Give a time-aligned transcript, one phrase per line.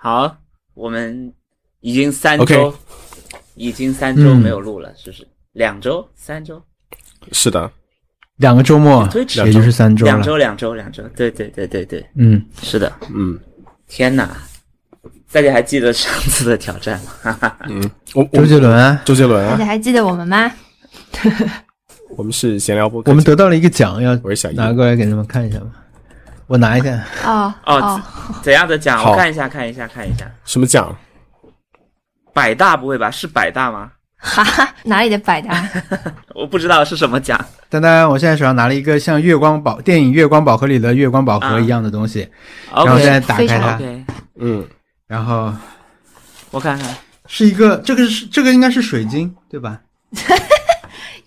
[0.00, 0.32] 好，
[0.74, 1.32] 我们
[1.80, 2.72] 已经三周
[3.56, 5.26] 已经三周嗯没有录了，是不是？
[5.52, 6.62] 两周、三周、
[7.32, 7.68] 是的，
[8.36, 10.12] 两个周末也就是三周了。
[10.12, 12.92] 两周、两周、两周，对对对对对，嗯，是的。
[13.12, 13.36] 嗯
[13.88, 14.36] 天哪，
[15.32, 17.10] 大家还记得上次的挑战吗？
[17.20, 17.66] 哈哈哈。
[17.68, 20.48] 嗯， 我我周杰伦啊，周杰伦啊，大家还记得我们吗？
[22.16, 24.14] 我们是闲聊播客，我们得到了一个奖，要
[24.54, 25.72] 拿过来给他们看一下吗？
[26.48, 28.02] 我拿一下，哦哦
[28.42, 29.00] 怎样的奖？
[29.04, 30.24] 我看一下，看一下，看一下。
[30.44, 30.92] 什么奖？
[32.32, 33.10] 百大不会吧？
[33.10, 33.92] 是百大吗？
[34.16, 35.68] 哈哈，哪里的百大？
[36.34, 37.38] 我不知道是什么奖。
[37.68, 42.28] 丹丹，我现在手上拿了一个像月光宝电影《月光宝盒》里的月光宝盒一样的东西，
[42.74, 44.04] 然后现在打开它，OK，
[44.40, 44.66] 嗯，
[45.06, 45.52] 然后
[46.50, 46.96] 我看看。
[47.26, 49.78] 是一个，这个是这个应该是水晶对吧？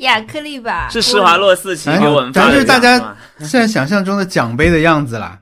[0.01, 0.87] 亚克力吧？
[0.89, 5.39] 是施华洛世奇给我们发的反正就是大家 现在想象中的奖杯的样子啦。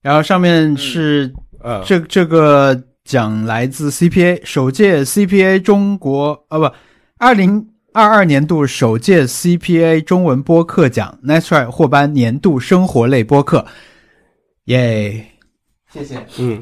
[0.00, 1.32] 然后上面是
[1.62, 6.70] 呃，这这个奖来自 CPA 首届 CPA 中国啊不，
[7.18, 13.66] 二零二二年度首届 CPA 中文播客奖 Nice Try 获颁年度生活类播客，
[14.64, 15.26] 耶！
[15.92, 16.18] 谢谢。
[16.36, 16.60] 嗯，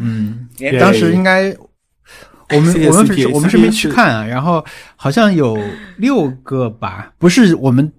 [0.00, 1.54] 嗯，嗯，当时应该
[2.50, 4.64] 我们我们 我们是没去看啊，然后
[4.96, 5.58] 好像有
[5.96, 7.92] 六个吧，不是我们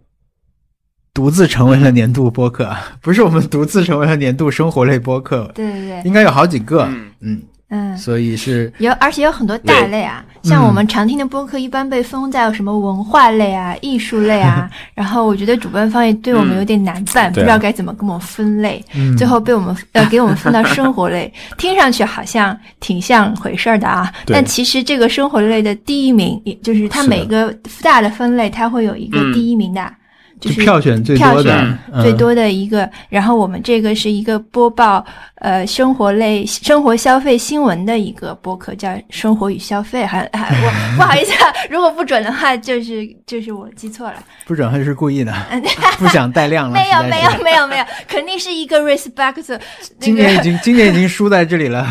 [1.13, 6.87] 独自成为了年度播客， 不是我们独自成为了年度生活类播客，对对对，应该有好几个，
[7.21, 7.97] 嗯嗯，嗯。
[7.97, 14.69] 所以是有，而且有很多大类啊，像我们常听的播客，一般被分在什么文化类啊、 艺术类啊。
[14.95, 18.83] 然后我觉得主办方也对我们有点难办，不知道该怎么跟我们分类。
[18.93, 24.11] 嗯最后被我们呃给我们分到生活类， 听上去好像挺像回事儿的啊。
[24.27, 29.91] 但其实这个生活类的第一名，也就是它每个大的分类，它会有一个嗯第一名的，
[30.39, 32.89] 就是票选最多的最多的一个。
[33.09, 35.03] 然后我们这个是一个播报
[35.35, 40.27] 呃生活类生活消费新闻的一个播客，叫《生活与消费》还。
[40.33, 44.15] 还我 不好意思，啊，如果不准的话，就是就是我记错了。
[44.45, 45.33] 不准还是故意的，
[45.97, 46.73] 不想带量了。
[46.73, 49.59] 没有没有没有没有，肯定是一个 respect 那
[49.99, 51.87] 今年已经 今年已经输在这里了，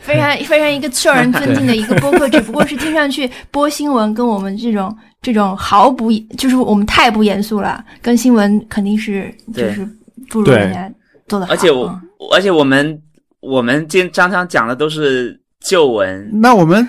[0.00, 9.88] 非常非常一个受人尊敬的一个播客，只不过是听上去播新闻跟我们这种这种毫不就是我们太不严肃了，跟新闻肯定是就是
[10.28, 10.92] 不如对人家
[11.28, 11.52] 做的好。
[11.52, 12.02] 而且我嗯，
[12.32, 13.00] 而且我们
[13.40, 16.86] 我们今常常讲的都是旧闻，那我们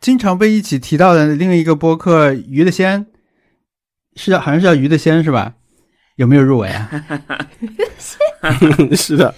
[0.00, 3.04] 经常被一起提到的另一个播客《鱼的仙》，
[4.14, 5.54] 是叫好像是叫《鱼的仙》是吧？
[6.16, 6.90] 有没有入围啊？
[8.96, 9.34] 是的，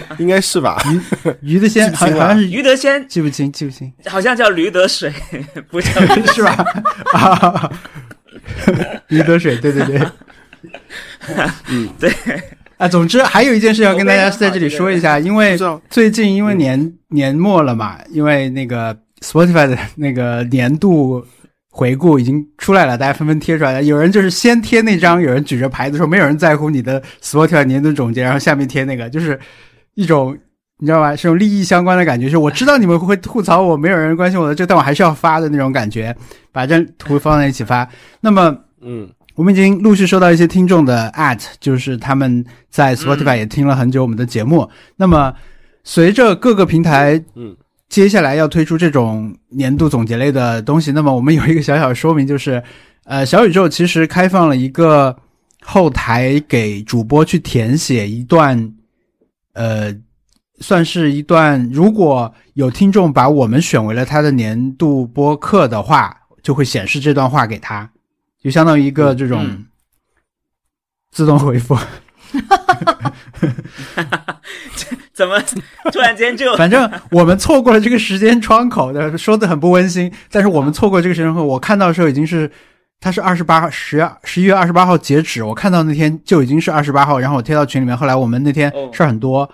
[0.18, 0.82] 应该是吧？
[1.40, 5.12] 鱼的鲜 记不清了好好像是于德先记不清，记不清好像叫驴得水，
[5.70, 5.88] 不叫
[6.32, 6.64] 是吧？
[7.12, 7.70] 啊，
[9.08, 10.00] 驴得水，对对对，
[11.68, 12.12] 嗯，对。
[12.78, 15.56] 啊，总之还有一件事要跟大家在这里说一下，因为
[15.88, 21.24] 最近因为年年末了嘛，因为那个 Spotify 的那个年度
[21.70, 23.82] 回顾已经出来了，大家纷纷贴出来了。
[23.84, 29.38] 有人就是先贴那张，有人举着牌子说没有人在乎你的 Spotify 年度总结，然后下面贴那个，就是
[29.94, 30.36] 一种
[30.78, 31.14] 你知道吧？
[31.14, 36.14] 是种利益相关的感觉，就是我知道你们会吐槽我，没有人关心我的这，但我还是要发的那种感觉，
[36.50, 37.88] 把这图放在一起发。
[38.20, 44.68] 那么嗯，我们已经陆续收到一些听众的 at，就是他们在 Spotify 也听了很久我们的节目。
[44.96, 45.32] 那么
[45.84, 47.56] 随着各个平台，嗯，
[47.88, 52.60] 接下来要推出这种年度总结类的东西，那么我们有一个小小的说明，就是
[53.04, 55.16] 呃，小宇宙其实开放了一个
[55.64, 58.72] 后台给主播去填写一段，
[59.52, 59.94] 呃。
[60.60, 67.90] 算是一段，如果有听众把我们选为了他的年度播客的话，就会显示这段话给他。
[68.40, 69.66] 就相当于一个这种嗯
[71.10, 71.76] 自动回复。
[75.12, 75.42] 怎么
[75.90, 80.12] 突然间就 反正我们错过了这个时间窗口的，说的很不温馨。
[80.30, 82.48] 但是我们错过这个时间窗口，我看到的时候已经是，
[83.02, 87.96] 它是二十八号十月十一月二十八号截止，我看到那天就已经是二十八号，然后我贴到群里面。
[87.96, 89.50] 后来我们那天哦事儿很多，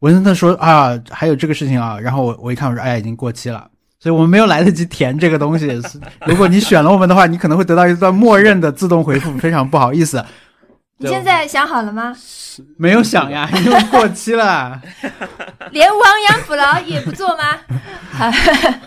[0.00, 3.66] 文森特说啊，还有这个事情啊，然后我我一看我说哎呀，已经过期了。
[3.98, 5.80] 所以我们没有来得及填这个东西。
[6.28, 10.22] 如果你选了我们的话，你可能会得到一段默认的自动回复，非常不好意思。
[10.98, 12.14] 你现在想好了吗？
[12.76, 14.78] 没有想呀， 因为过期了。
[15.70, 17.42] 连亡羊补牢也不做吗？
[18.12, 18.30] 好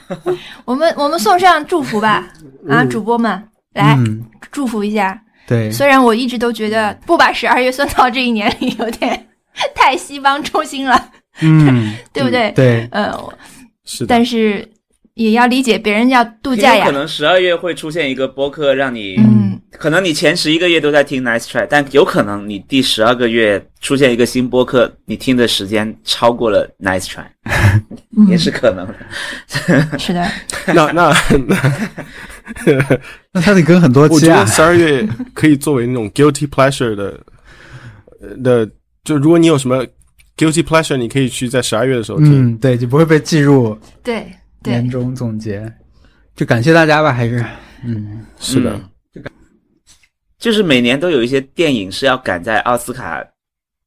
[0.66, 2.28] 我们我们送上祝福吧，
[2.70, 3.44] 啊，主播们
[3.78, 5.18] 来、嗯，祝福一下。
[5.48, 9.28] 对，虽然我一直都觉得不把十二月算到这一年里有点
[9.74, 11.10] 太西方中心了，
[11.40, 12.52] 嗯， 对不对？
[12.52, 13.18] 对，呃，
[13.86, 14.68] 是的，但是
[15.14, 16.92] 也要理解别人要度假呀可。
[16.92, 27.26] 能十二月会出现一个播客，让你嗯，可能你前十一个月都在听 Nice Try，但有可能你第十二个月出现一个新播客，你听的时间超过了 Nice Try，
[28.28, 28.88] 也是可能
[30.00, 30.26] 是的，
[30.68, 31.14] 那那
[31.48, 33.00] 那，
[33.34, 34.16] 那他得跟很多期啊。
[34.16, 34.46] 我觉得。
[34.48, 37.20] 十二月可以作为那种 guilty pleasure 的
[38.22, 38.70] 呃的，
[39.04, 39.86] 就如果你有什么
[40.38, 42.52] guilty pleasure，你可以去在十二月的时候听。
[42.52, 44.26] 嗯，对，就不会被计入对
[44.64, 44.74] 对。
[44.74, 45.72] 年，终总结。
[46.36, 47.44] 就感谢大家吧，还是。
[47.84, 48.84] 嗯，是的，嗯
[50.40, 53.24] 就是每年都有一些电影是要赶在奥斯卡，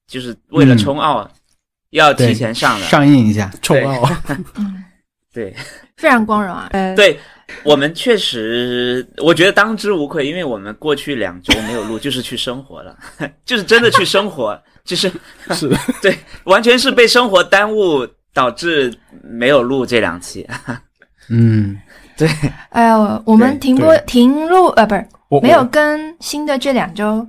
[0.06, 1.29] 就是为了冲奥、
[1.91, 2.87] 要提前上的。
[2.87, 3.50] 上映一下。
[3.62, 4.11] 冲奥，
[4.56, 4.85] 嗯，
[5.32, 5.55] 对
[5.97, 6.69] 非常光荣啊。
[6.73, 7.19] 呃，对，
[7.62, 12.96] 我们确实，我觉得当之无愧，因为我们过去两周没有录，就是去生活了，
[13.44, 15.11] 就是真的去生活，就是
[15.55, 18.93] 是的，对，完全是被生活耽误导致
[19.23, 20.44] 没有录这两期。
[21.29, 21.79] 嗯，
[22.17, 22.29] 对
[22.70, 27.25] 哎呀，我们停播停录呃，不是我没有更新的这两周，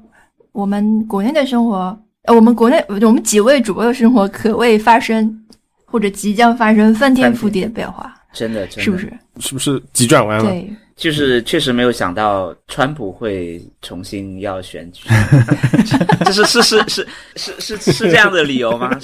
[0.51, 5.45] 我们国内的生活，呃，我们国内我们几位主播的生活可谓发生
[5.85, 8.97] 或者即将发生翻天覆地的变化，真的，真的是不？
[8.97, 9.13] 是？
[9.39, 10.45] 是不是急转弯了？
[10.45, 15.09] 对，就是确实没有想到川普会重新要选举，
[16.23, 18.95] 这是是是是是是是这样的理由吗？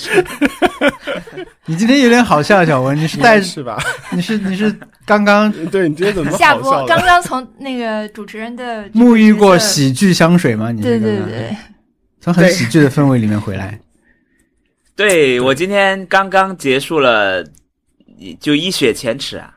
[1.65, 3.81] 你今天有点好笑，小文，你是带是吧？
[4.13, 4.71] 你是你是
[5.07, 6.85] 刚刚对你今天怎么下播？
[6.85, 10.71] 刚刚从那个主持人的沐浴过，喜剧香水吗？
[10.71, 11.57] 你对对对，
[12.21, 13.79] 从很喜剧的氛围里面回来。
[14.95, 17.43] 对我今天刚刚结束了，
[18.39, 19.56] 就一雪前耻啊！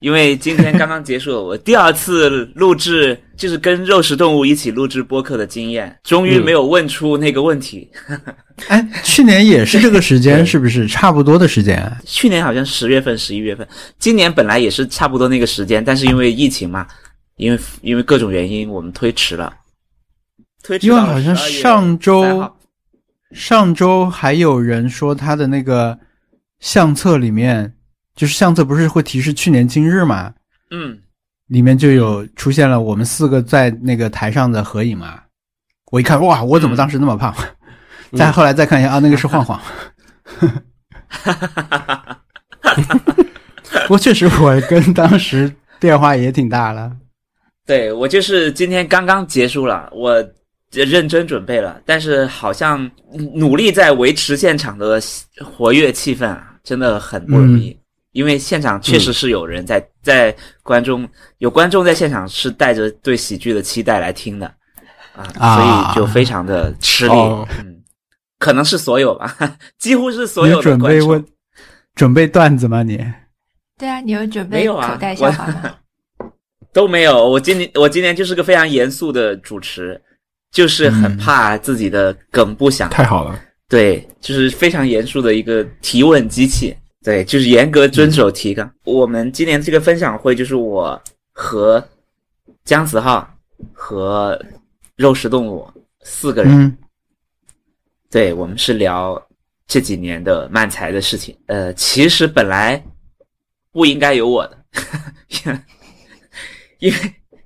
[0.00, 7.90] 因为今天刚刚结束了我第二次录制，就是跟肉食动物一起录制播客的经验，终于没有问出那个问题。
[8.68, 11.98] 哎，去年也是这个时间，是不是差不多的时间啊？
[12.04, 13.66] 去年好像十月份、十一月份，
[13.98, 16.86] 今年本来也是差不多那个时间，但是因为疫情嘛，
[17.36, 19.52] 因为因为各种原因，我们推迟了。
[20.62, 22.52] 推迟了因为好像上周
[23.32, 25.98] 上周还有人说他的那个
[26.60, 27.72] 相册里面，
[28.18, 30.34] 就是相册不是会提示去年今日吗？
[30.72, 30.98] 嗯，
[31.46, 35.20] 里面就有出现了我们四个在那个台上的合影嘛。
[35.92, 37.32] 我一看，哇，我怎么当时那么胖？
[38.16, 39.56] 再后来再看一下啊，那个是晃晃。
[41.06, 42.20] 哈哈哈哈
[42.60, 43.16] 哈
[43.82, 46.90] 不过确实，我跟当时变化也挺大了。
[47.66, 50.12] 对我就是今天刚刚结束了，我
[50.72, 52.90] 认真准备了，但是好像
[53.32, 55.00] 努力在维持现场的
[55.44, 57.77] 活跃气氛啊，真的很不容易。
[58.18, 60.34] 因为现场确实是有人在、在
[60.64, 64.46] 观众有观众在现场是带着对喜剧的期待来听的
[65.14, 67.12] 啊，啊所以就非常的吃力。
[67.12, 67.80] 哦嗯，
[68.40, 69.36] 可能是所有吧，
[69.78, 71.24] 几乎是所有的观众准备问。
[71.94, 72.82] 准备段子吗？
[72.82, 72.96] 你
[73.78, 75.76] 对啊，你有准备没有啊口袋笑话吗？
[76.74, 77.24] 都没有。
[77.24, 80.00] 我今年我今年就是个非常严肃的主持，
[80.50, 82.90] 就是很嗯怕自己的梗不响。
[82.90, 86.76] 太好了，对，就是非常严肃的一个提问机器。
[87.02, 88.70] 对，就是严格遵守提纲。
[88.84, 91.00] 我们今年这个分享会就是我
[91.32, 91.82] 和
[92.64, 93.28] 姜子浩
[93.72, 94.40] 和
[94.96, 95.66] 肉食动物
[96.02, 96.52] 四个人。
[96.52, 96.76] 嗯
[98.10, 99.22] 对，我们是聊
[99.66, 101.36] 这几年的漫才的事情。
[101.44, 102.82] 呃，其实本来
[103.70, 104.58] 不应该有我的，
[106.80, 106.98] 因为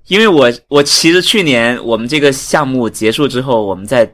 [0.07, 4.09] 因为我我其实去年我们这个项目结束之后，我们在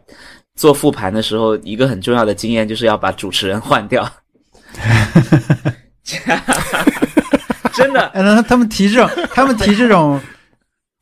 [0.55, 4.11] 做复盘的时候，一个很重要的经验就是要把主持人换掉。
[7.73, 10.19] 真的，哎，那他们提这种，他们提这种，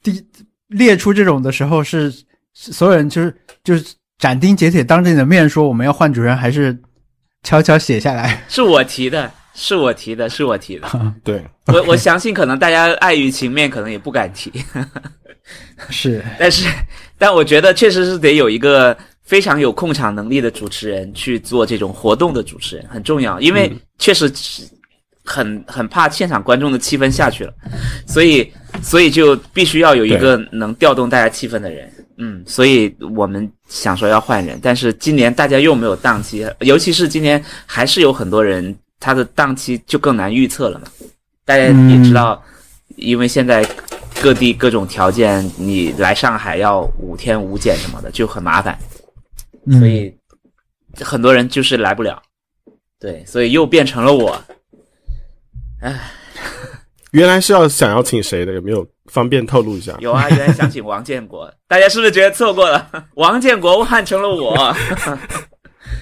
[0.04, 0.24] 第
[0.68, 2.12] 列出这种的时候是，
[2.54, 3.86] 是所有人就是就是
[4.18, 6.78] 斩钉截铁当着你的面说我们要换主人，还是
[7.44, 8.44] 悄悄写下来？
[8.50, 10.88] 是我提的，是我提的，是我提的。
[11.24, 14.52] 对，我我相信，可能大家碍于情面，可能也不敢提。
[15.90, 16.68] 是， 但是，
[17.18, 18.96] 但我觉得确实是得有一个
[19.28, 24.64] 非常有控场能力的主持人去做这种活动的主持人，很重要，因为确实是
[25.26, 27.54] 很很怕现场观众的气氛下去了，
[28.08, 28.50] 所以
[28.82, 31.92] 所以就必须要有一个能调动大家气氛的人。
[32.20, 40.88] 嗯，所以我们想说要换人，但是今年大家又没有档期，尤其是今年还是有很多人他的档期就更难预测了嘛。
[41.46, 42.42] 大家也知道，
[42.96, 43.64] 因为现在
[44.22, 48.97] 各地各种条件，你来上海要五天五检什么的，就很麻烦，嗯
[49.72, 50.16] 所以
[51.02, 52.22] 很多人就是来不了。
[53.00, 54.42] 对，所以又变成了我。
[57.12, 58.54] 原来是要想要请谁的？
[58.54, 59.96] 有没有方便透露一下？
[60.00, 62.90] 有啊，原来想请王建国， 大家是不是觉得错过了？
[63.16, 64.76] 王建国换成了我，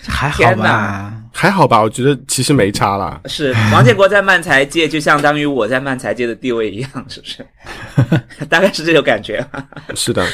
[0.08, 1.22] 还好天哪吧？
[1.32, 1.82] 还好吧？
[1.82, 3.22] 我觉得其实没差啦。
[3.26, 7.46] 是王建国在漫才界就相当于我在漫才界的地位一样，是不是？
[8.50, 9.46] 大概是这种感觉，
[9.96, 10.26] 是的，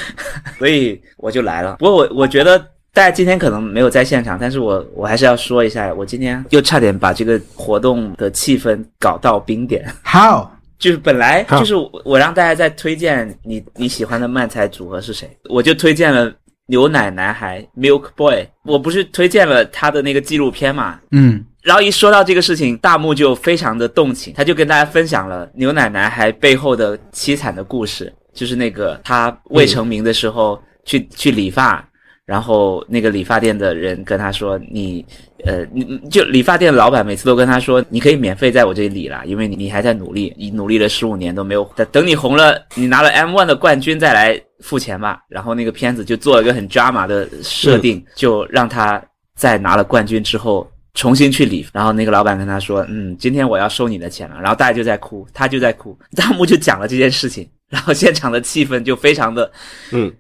[0.57, 1.75] 所以我就来了。
[1.79, 9.85] 不过我我觉得大家今天可能没有在现场，但是我我还是要说一下，我今天又差点把这个活动的气氛搞到冰点。
[10.03, 10.47] How？
[10.77, 16.33] 就是本来就是我我让大家在推荐你你喜欢的漫才组合是谁，我就推荐了
[16.65, 21.45] 牛奶男孩 Milk Boy，我不是推荐了他的那个纪录片嘛，嗯。
[21.61, 31.87] 然后一说到这个事情，大木就非常的动情，他就跟大家分享了牛奶男孩背后的凄惨的故事，就是那个他未成名的时候去、去理发，
[32.25, 35.05] 然后那个理发店的人跟他说：“你
[35.43, 49.01] 呃，你就理发店的老板每次都跟他说，你可以免费在我这里理了，因为你你还在努力，你努力了十五年都没有，等等你红了，你拿了 M one 的冠军再来付钱吧。”然后那个片子就做了一个很 drama 的设定，就让他
[49.35, 50.69] 在拿了冠军之后。
[50.93, 59.49] 重新去理，然后那个老板跟他说：“嗯，今天我要收你的钱了。”然后大家就在哭，他就在哭， 弹幕就讲了这件事情，然后现场的气氛就非常的，
[59.93, 60.11] 嗯，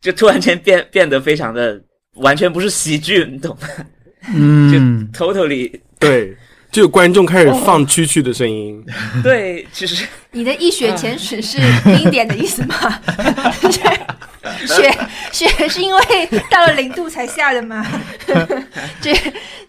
[0.00, 1.80] 就突然间变变得非常的，
[2.14, 3.68] 完全不是喜剧，你懂吗？
[4.34, 6.36] 嗯，totally 对，
[6.70, 8.82] 就有观众开始放蛐蛐的声音。
[9.22, 12.74] 对，其实 你的一雪前耻是冰点的意思吗？
[14.66, 14.90] 雪
[15.32, 16.00] 雪是因为
[16.50, 17.86] 到了零度才下的吗？
[19.00, 19.14] 这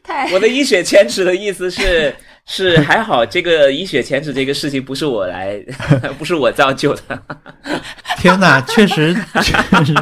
[0.01, 2.13] 太我的一雪前耻的意思是
[2.48, 5.57] 是还好，这个一雪前耻这个事情不是我来，
[6.17, 7.01] 不是我造就的。
[8.17, 9.93] 天哪，确实确实。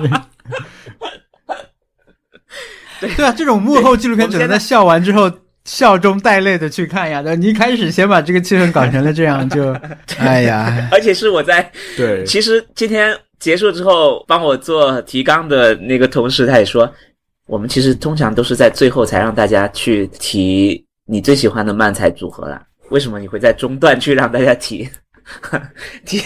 [2.99, 5.31] 对啊，这种幕后纪录片只能在笑完之后
[5.63, 7.21] 笑中带泪的去看呀。
[7.21, 9.73] 对，你一开始先把这个气氛搞成了这样，就
[10.19, 16.91] 哎呀，而且是我在对，其实今天结束之后，帮我做提纲的那个同事，他也说，
[17.45, 22.61] 我们其实通常都是在最后才让大家去提你最喜欢的漫才组合啦。
[22.89, 24.87] 为什么你会在中段去让大家提？
[26.05, 26.19] 提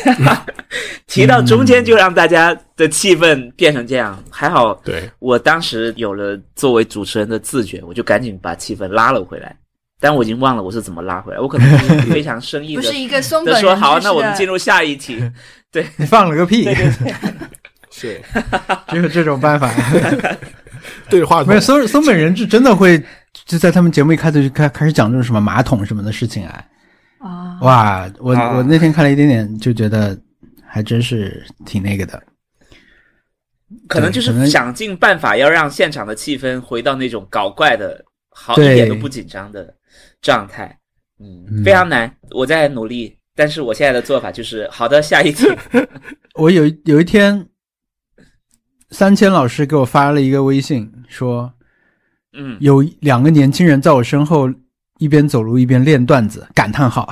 [1.08, 9.56] 提到中间就让大家的气氛变成这样，还好对，我当时有了作为主持人的自觉，我就赶紧把气氛拉了回来。
[10.00, 15.22] 但我已经忘了我是怎么拉回来，我可能是非常生硬的 不是一个松本说好，那我们进入下一题。
[15.98, 16.74] 你放了个屁，
[17.92, 18.22] 是
[18.90, 19.70] 只有这种办法。
[21.10, 23.02] 对着话筒没有，松松本人志真的会
[23.46, 26.64] 就在他们节目一开始就开开始讲这种什么马桶什么的事情啊。
[27.20, 30.18] 啊，哇，我、啊我那天看了一点点，就觉得
[30.68, 32.22] 还真是挺那个的。
[33.88, 39.74] 可能就是想尽办法要让现场的气氛回到那种搞怪的、好一点都不紧张的
[40.22, 40.78] 状态。
[41.20, 43.18] 嗯，嗯非常难，我在努力。
[43.36, 45.48] 但是我现在的做法就是，好的，下一题。
[46.36, 47.44] 我有有一天，
[48.94, 51.52] 三千老师给我发了一个微信，说
[52.38, 54.50] 嗯，有两个年轻人在我身后
[55.00, 57.12] 一边走路一边练段子，感叹号。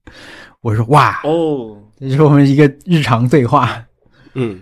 [0.60, 3.84] 我说哇，哦，这是我们一个日常对话。
[4.34, 4.60] 嗯，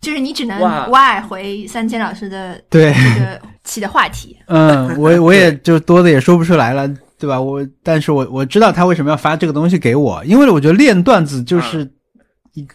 [0.00, 4.36] 就是你只能哇 Y 回三千老师的对，这个起的话题。
[4.46, 6.88] 嗯，我 我也就多的也说不出来了，
[7.18, 7.40] 对吧？
[7.40, 11.88] 我但是我我知道他为什么要发这个东西给我，因为我觉得练段子就是一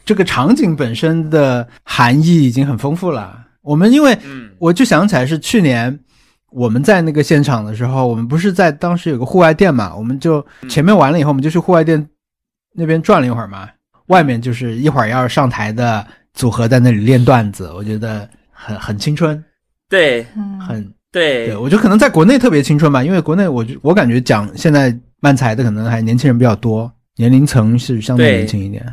[0.03, 3.45] 这个场景本身的含义已经很丰富了。
[3.61, 5.99] 我们因为嗯，我就想起来是去年
[6.51, 12.07] 我们在那个现场的时候，我们不是在当时有个户外店嘛，我们就前面完了以后，我们就去户外店
[12.73, 13.69] 那边转了一会儿嘛，
[14.07, 19.43] 外面就是一会儿要上台的组合在那里练段子，我觉得很很青春，
[19.87, 20.25] 对。
[20.35, 21.47] 嗯，很对。
[21.47, 28.37] 对，我觉得可能在国内特别青春吧，因为国内我就我感觉讲现在漫才的可能还年轻人比较多，年龄层是相对对。
[28.37, 28.83] 年轻一点。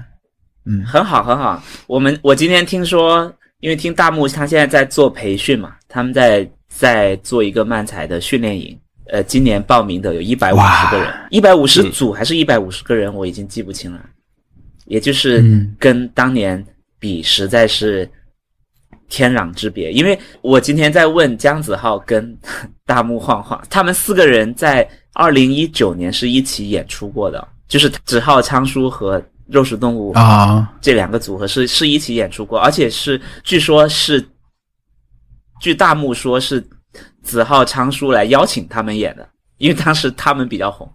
[0.67, 1.63] 嗯，很好，很好。
[1.87, 8.79] 我们我今天听说，因为听大木他现在在做培训嘛，他们在在做一个漫才的训练营。
[9.09, 14.01] 呃，今年报名的有一百五十个人，一百五十组还是一百五十个人，我已经记不清了。
[14.87, 16.65] 也就是嗯跟当年
[16.99, 18.09] 比，实在是
[19.09, 19.93] 天壤之别。
[19.93, 22.37] 因为我今天在问姜子浩跟
[22.85, 34.27] 大木晃晃，他们四个人在二零一九年是一起演出过的，就是子浩昌叔和肉食动物啊，这两个组合是是一起演出过，而且是据说是，
[35.61, 36.67] 据大木说是
[37.23, 40.91] 子浩昌叔来邀请他们演的，因为当时他们比较红，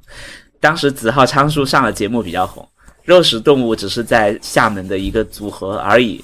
[0.60, 2.68] 当时子浩昌叔上了节目比较红，
[3.04, 6.24] 肉食动物只是在厦门的一个组合而已。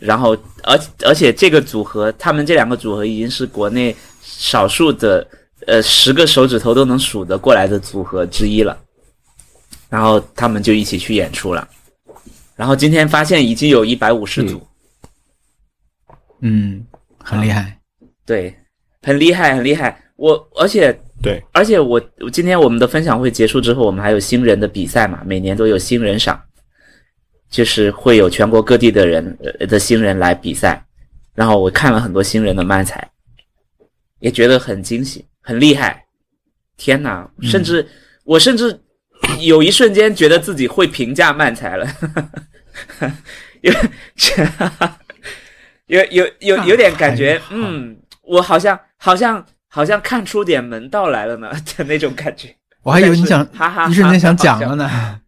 [0.00, 5.26] 然后，而而且这个组合，他们这两个组合已经是国内少数的，
[5.66, 8.76] 呃，十个手指头都能数得过来的组合之一了。
[9.94, 11.68] 然后他们就一起去演出了。
[12.56, 14.60] 然后今天发现已经有一百五十组，
[16.40, 16.84] 嗯，
[17.18, 17.78] 很厉害。
[18.26, 18.52] 对，
[19.02, 19.96] 很厉害，很厉害。
[20.16, 26.42] 我而且对，而且我我今天我们的分享会结束之后，我们还有新人的比赛嘛，每年都有新人赏，
[27.48, 30.84] 就是会有全国各地的人呃的新人来比赛。
[31.36, 33.08] 然后我看了很多新人的漫才，
[34.18, 36.04] 也觉得很惊喜，很厉害。
[36.76, 37.30] 天哪！
[37.42, 37.86] 甚至、
[38.24, 38.76] 我甚至
[39.40, 41.86] 有一瞬间觉得自己会评价漫才了，
[43.62, 43.72] 有
[45.86, 52.54] 有有有有点感觉，嗯，我好像好像好像看出点门道来了呢 的那种感觉。
[52.82, 55.20] 我还以为你想哈哈哈一瞬间想讲了呢。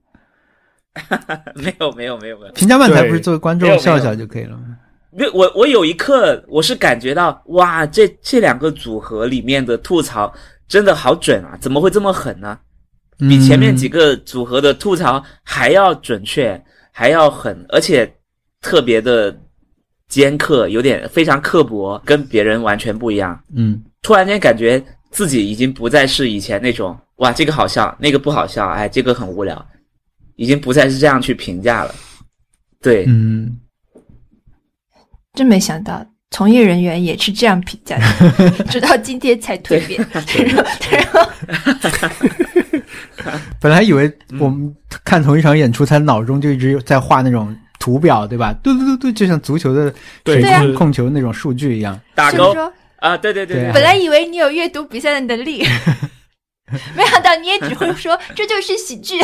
[1.54, 4.76] 没有没有没有没有，评价漫才不是作为观众笑笑就可以了吗？
[5.12, 10.32] 没有我我有一刻我是感觉到哇，这这两个组合里面的吐槽
[10.66, 11.56] 真的好准啊！
[11.60, 12.58] 怎么会这么狠呢？
[13.18, 18.10] 比前面几个个组合的吐槽还要准确，还要狠，而且
[18.60, 19.34] 特别的
[20.08, 23.42] 尖刻，有点非常刻薄，跟别人完全不一样。
[23.54, 29.66] 嗯突然间感觉自己已经不再是以前那种哇，这个好笑，那个不好笑，哎，这个很无聊，
[30.36, 31.94] 已经不再是这样去评价了。
[32.80, 33.58] 对，嗯，
[35.32, 40.06] 真没想到，从业人员也是这样评价的， 直到今天才蜕变。
[40.12, 40.22] 然
[41.12, 41.20] 后
[41.80, 42.26] 然后，
[43.60, 44.74] 本来以为我们
[45.04, 48.52] 看同一场演出，他脑中就一直在画那种图表，对吧？
[48.62, 51.98] 对对对对，就像足球的对对啊就是控球那种数据一样。
[52.14, 55.64] 打勾说，啊，对对对对啊本来以为你有阅读比赛的能力，
[56.96, 59.20] 没想到你也只会说这就是喜剧。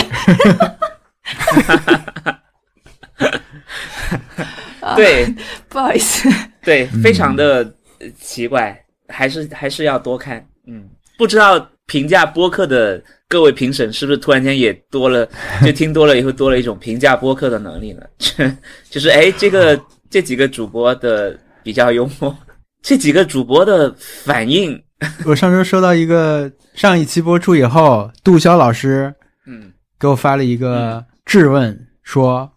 [4.81, 5.33] 啊 对
[5.69, 6.29] 不好意思，
[6.63, 7.59] 对，非常的
[8.01, 8.77] 呃奇怪，
[9.09, 10.45] 还是还是要多看。
[10.67, 11.59] 嗯，不知道
[11.93, 15.29] 评价播客的各位评审是不是突然间也多了，
[15.63, 18.03] 就听多了以后多了一种评价播客的能力呢？
[18.89, 22.35] 就是哎，这个这几个主播的比较幽默，
[22.81, 24.83] 这几个主播的反应，
[25.27, 29.15] 我上周收到一个上一期播出以后，杜潇老师
[29.47, 29.71] 嗯，
[30.01, 32.51] 给我发了一个质问，说：“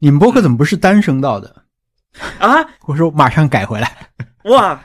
[0.00, 1.54] 你们播客怎么不是单声道的
[2.38, 3.94] 啊，？”我说：“马上改回来。
[4.44, 4.82] 哇，”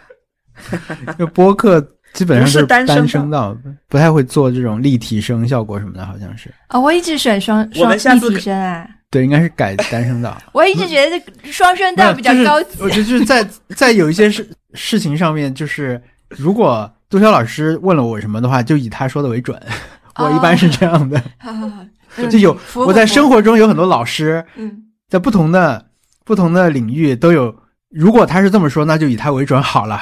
[1.18, 3.56] 这播客基本上不是单声道
[3.88, 6.50] 不太会做这种立体声效果什么的，好像是。
[6.68, 10.36] 啊、我一直选双双立体声啊，对，应该是改单声道。
[10.54, 12.78] 我一直觉得双声道比较高级。
[12.80, 19.62] 我觉得就是在 在有一些事事情上面，就是如果杜潇老师问了我什么的话，就以他说的为准。
[20.18, 21.86] 我一般是这样的，好好好，
[22.16, 24.72] 嗯就有我在生活中有很多老师，嗯
[25.10, 25.86] 在不同的
[26.24, 27.54] 不同的领域都有。
[27.90, 30.02] 如果他是这么说，那就以他为准好了，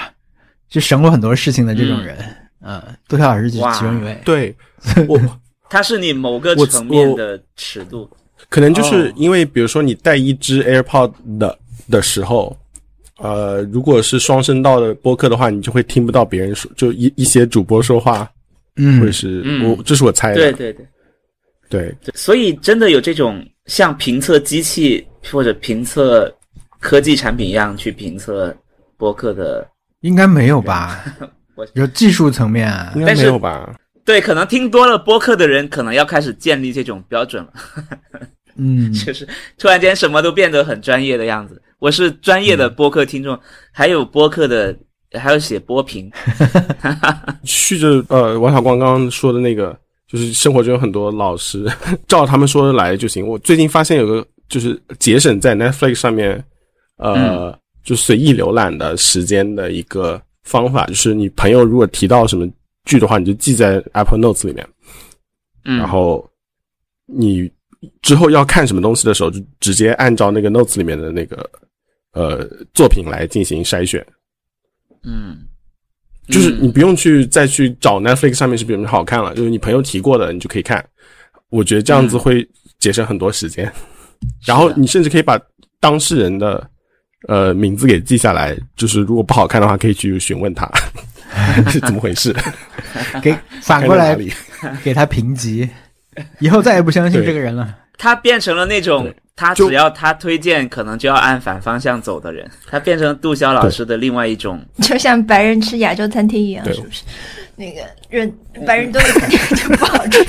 [0.73, 2.17] 就省我很多事情的这种人。
[2.61, 4.19] 嗯，杜潇老师就是其中一位。
[4.25, 4.55] 对
[5.07, 5.19] 我
[5.69, 8.09] 他是你某个层面的尺度。
[8.49, 11.55] 可能就是哦因为，比如说你带一只 AirPod 的
[11.91, 12.57] 的时候，
[13.19, 18.27] 呃，如果是双声道的播客的话，你就会听不到别人说，就一一些主播说话，
[18.77, 20.87] 嗯或者是、嗯我这是我猜的，对对对。
[21.69, 26.33] 对对，所以真的有这种像评测机器或者评测
[26.79, 28.55] 科技产品一样去评测
[28.97, 29.67] 播客的，
[30.03, 31.03] 应该没有吧？
[31.75, 33.73] 有技术层面啊应，该但是没有吧？
[34.05, 37.53] 对，可能听多了播客的人，可能要开始建立这种标准了，
[38.57, 41.61] 嗯， 就是突然间什么都变得很专业的样子。
[41.79, 43.39] 我是专业的播客听众，
[43.71, 44.75] 还有播客的，
[45.13, 46.11] 还有写播评，
[47.43, 51.65] 续着呃王小光刚刚说的那个，就是生活中有很多老师
[52.07, 53.25] 照他们说的来就行。
[53.25, 56.43] 我最近发现有个就是节省在 Netflix 上面，
[56.97, 62.49] 呃，就随意浏览的时间的一个方法，就是你朋友如果提到什么
[62.85, 64.67] 剧的话，你就记在 Apple Notes 里面，
[65.65, 66.29] 嗯，然后
[67.05, 67.51] 你
[68.01, 71.49] 之后要看什么东西的时候，就直接按照那个 Notes 里面的那个
[72.13, 74.05] 呃作品来进行筛选。
[75.03, 75.45] 嗯，
[76.27, 80.83] 就是嗯你不用去再去找 Netflix 上面是比什么好看了，就是你朋友提过的，你就可以看。
[81.49, 82.47] 我觉得这样子会
[82.79, 83.71] 节省很多时间，
[84.45, 85.39] 然后你甚至可以把
[85.79, 86.67] 当事人的
[87.27, 90.69] 呃名字给记下来，就是如果不好看的话，可以去询问他
[91.69, 92.35] 是怎么回事，
[93.21, 94.17] 给反过来。
[94.81, 95.69] 给他评级，
[96.39, 97.75] 以后再也不相信这个人了。
[97.97, 104.63] 他变成了那种他只要他推荐，可能就要按反方向走的人，他变成杜潇老师的另外一种。
[104.81, 107.03] 就像白人吃亚洲餐厅一样，是不是？
[107.57, 108.33] 那个人
[108.65, 110.25] 白人多的餐厅就不好吃。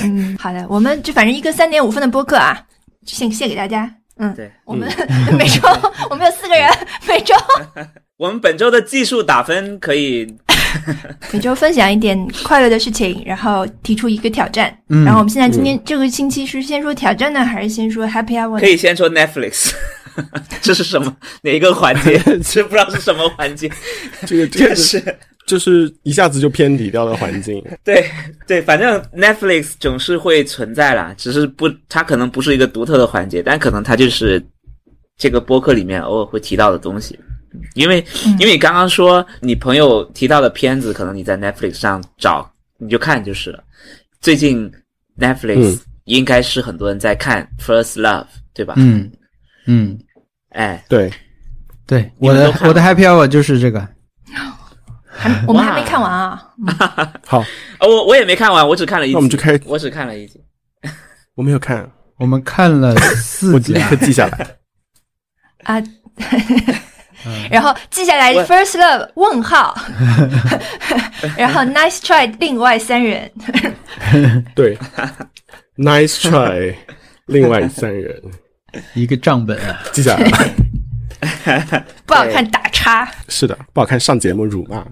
[0.02, 2.58] 嗯，好的，我们就反正一个三点五分的播客啊，
[3.04, 3.92] 献献给大家。
[4.18, 4.50] 嗯，对。
[4.64, 4.88] 我们
[5.38, 5.60] 每周
[6.10, 6.70] 我们有四个人，
[7.06, 7.34] 每周。
[8.18, 10.26] 我们本周的技术打分可以
[11.32, 14.76] 每周分享一点快乐的事情，然后提出一个挑战。
[14.88, 15.04] 嗯。
[15.04, 18.58] 然后我们现在今天这个星期是先说挑战呢，还是先说 Happy Hour？
[18.58, 19.72] 可以先说 Netflix，
[20.60, 21.16] 这是什么？
[21.42, 22.18] 哪一个环节？
[22.42, 23.70] 这不知道是什么环节，
[24.26, 27.64] 这个这个这是就是一下子就偏离掉了环境。
[27.82, 28.04] 对
[28.46, 34.40] 对，反正 Netflix 总是会存在啦，只是不，它可能不是一个独特的环节，但可能它就是
[35.16, 37.18] 这个播客里面偶尔会提到的东西。
[37.74, 38.04] 因为
[38.38, 43.64] 因为你刚刚说你朋友提到的片子，可能你在 Netflix 上找你就看就是了。
[44.20, 44.70] 最近
[45.18, 48.74] Netflix 嗯应该是很多人在看 First Love，对吧？
[48.76, 49.10] 嗯
[49.66, 49.98] 嗯，
[50.50, 51.10] 哎，对，
[51.86, 53.86] 对，我的我的 Happy Hour 就是这个。
[55.18, 56.52] 还 我们还没看完啊。
[57.26, 57.40] 好，
[57.80, 60.40] 哦，我我也没看完，我只看了一集，那我们就开我只看了一集。
[61.34, 64.46] 我没有看，我们看了四集记下来。
[65.64, 65.82] 啊，
[67.50, 69.76] 然后记下来 First Love 问号，
[71.36, 73.30] 然后 Nice Try 另外三人，
[74.54, 74.78] 对
[75.76, 76.74] ，Nice try，
[77.26, 78.22] 另外三人
[78.94, 79.82] 一个账本啊。
[79.92, 80.30] 记下来。
[82.06, 83.10] 不好看打叉。
[83.28, 84.86] 是的，不好看，上节目辱骂。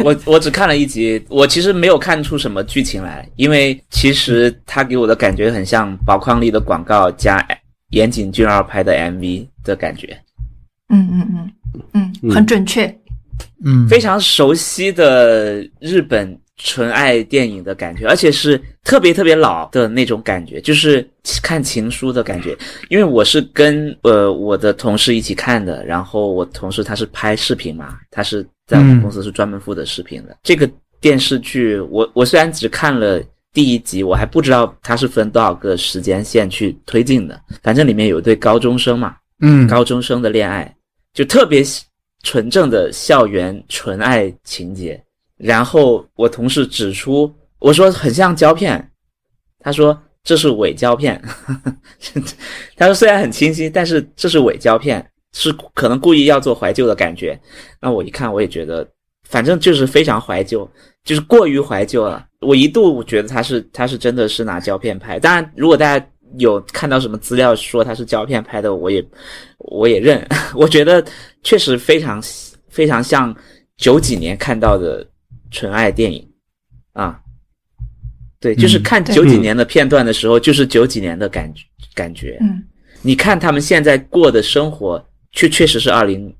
[0.00, 7.46] 我我只看了一集，我其实没有看出什么剧情来，因为其实他给我的感觉很像宝矿力的广告加
[7.90, 10.18] 岩井俊二拍的 MV 的感觉，
[10.88, 11.50] 嗯嗯嗯
[11.92, 12.86] 嗯，嗯很准确。
[13.64, 21.06] 嗯，非常熟悉的日本纯爱电影的感觉，而且是特别特别老的那种感觉，就是
[21.42, 22.56] 看情书的感觉。
[22.88, 30.36] 因为我是跟呃我的同事一起看的，然后我同事他是拍视频嘛，他是在我们公司是专门负责视频的。
[30.42, 33.20] 这个电视剧，我我虽然只看了
[33.52, 37.40] 第一集，我还不知道它是分多少个时间线去推进的。
[37.62, 40.72] 反正里面有一对高中生嘛，嗯高中生的恋爱，
[41.12, 41.64] 就特别
[42.22, 45.03] 纯正的校园纯爱情节。
[45.44, 48.90] 然后我同事指出，我说很像胶片，
[49.58, 51.22] 他说这是伪胶片。
[52.78, 57.38] 他说虽然很清晰，但是这是伪胶片，是可能故意要做怀旧的感觉。
[57.78, 58.88] 那我一看，我也觉得，
[59.28, 60.66] 反正就是非常怀旧，
[61.04, 62.26] 就是过于怀旧了。
[62.40, 66.06] 我一度觉得他是他是真的是拿胶片拍，当然如果大家
[66.38, 69.06] 有看到什么资料说他是胶片拍的，我也
[69.58, 70.26] 我也认。
[70.56, 71.04] 我觉得
[71.42, 72.18] 确实非常
[72.70, 73.36] 非常像
[73.76, 75.06] 九几年看到的
[75.54, 76.28] 纯爱电影
[76.92, 77.20] 啊。
[78.40, 81.64] 对，就是嗯看九几年的片段的时候，就是九几年的感觉
[81.94, 82.36] 感觉。
[82.42, 82.62] 嗯
[83.06, 86.34] 你看他们现在过的生活，确确实是二零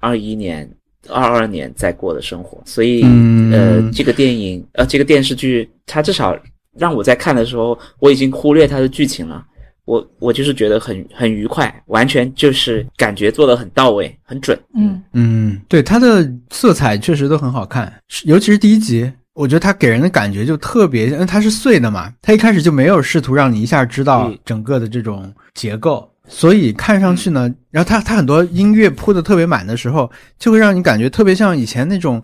[0.00, 0.70] 二一年、
[1.08, 6.38] 二二年在过的生活，所以、嗯呃，这个电影呃，这个电视剧，它至少
[6.78, 9.46] 让我在看的时候，我已经忽略它的剧情了。
[9.90, 14.56] 我我就是觉得很很愉快，完全就是感觉做的很到位，很准。
[14.76, 17.92] 嗯嗯，对，它的色彩确实都很好看，
[18.24, 32.22] 尤其是第一集，我觉得它给人的感觉就特别，因为它是碎的嘛，它一开始就没有试图让你一下知道嗯整个的这种结构，所以看上去呢，然后它它很多音乐铺的特别满的时候，就会让你感觉特别像以前那种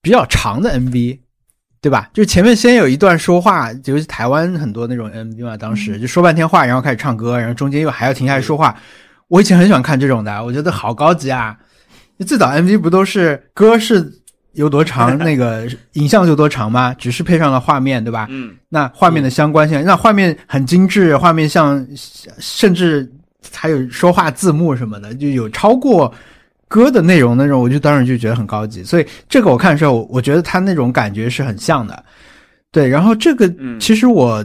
[0.00, 1.18] 比较长的 MV。
[1.80, 2.08] 对吧？
[2.12, 8.74] 就是前面先有一段说话，尤其台湾很多那种 MV 嘛，当时就说半天话，然后开始唱歌，然后中间又还要停下来说话。
[9.28, 11.56] 我以前很喜欢看这种的，我觉得好高级啊！
[12.26, 14.10] 最早 MV 不都是歌是
[14.52, 16.94] 有多长，那个影像就多长吗？
[16.98, 18.26] 只是配上了画面，对吧？
[18.30, 21.86] 嗯，那画面的相关性，那画面很精致，画面像
[22.38, 23.10] 甚至
[23.52, 26.12] 还有说话字幕什么的，就有超过
[26.68, 28.82] 歌的内容那种，我就当时就觉得很高级。
[28.82, 32.04] 所以这个我看的时候，我觉得他那种感觉是很像的。
[32.72, 34.44] 对，然后这个嗯其实我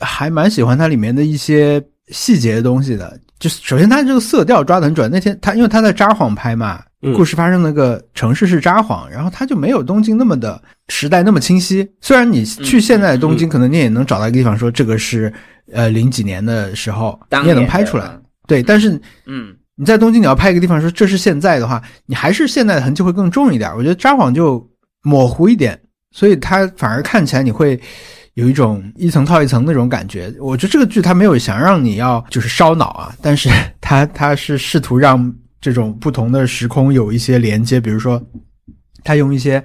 [0.00, 3.18] 还蛮喜欢它里面的一些细节的东西的。
[3.38, 5.08] 就是首先它这个色调抓得很准。
[5.10, 11.88] 那天他因为他在札幌拍嘛，嗯故事发生那个城市是札幌，然后它就没有东京那么的时代那么清晰。
[12.00, 15.32] 虽然你去现在的东京，可能你也能找到一个地方说这个是
[15.72, 18.10] 呃零几年的时候，你也能拍出来。
[18.48, 23.70] 对，但是嗯你在东京你要拍一个地方说这是现在的话，你还是现在的痕迹会更重一点。
[23.76, 24.68] 我觉得札幌就
[25.02, 27.80] 模糊一点，所以它反而看起来你会
[28.34, 30.34] 有一种一层套一层那种感觉。
[30.40, 33.48] 我觉得这个剧它没有想让你要就是烧脑啊，但是
[33.80, 38.20] 它它是试图让这种不同的时空有一些连接，比如说
[39.04, 39.64] 他用一些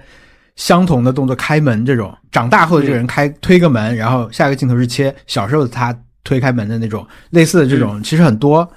[0.55, 8.71] 相同的动作开门这种，长大后的这个人开推个门，然后下一个镜头是切小时候的他推开门的那种类似的这种，其实很多。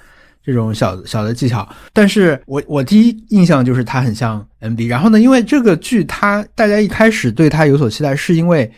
[0.47, 4.87] 这种小小的技巧，但是我我第一印象就是它很像 MV。
[4.87, 8.71] 然后呢，因为这个剧它大家一开始对它有所期待，是因为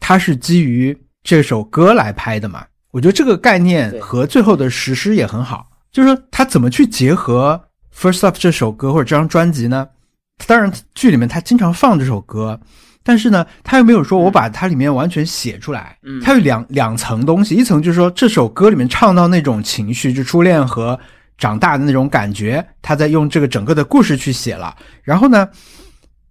[0.00, 2.64] 它是基于这首歌来拍的嘛。
[2.92, 7.60] 我觉得这个概念和最后的实施也很好，就是说它怎么去结合
[7.94, 9.86] 《First Love》这首歌或者这张专辑呢？
[10.46, 12.58] 当然剧里面他经常放这首歌，
[13.04, 15.96] 但是呢，他又没有说我把它里面完全写出来。
[16.02, 20.98] 嗯它有两两层东西，一层就是说这首歌里面唱到那种情绪，就初恋和
[21.36, 24.76] 长大的那种感觉，他在用这个整个的故事去写了。
[25.02, 25.48] 然后呢，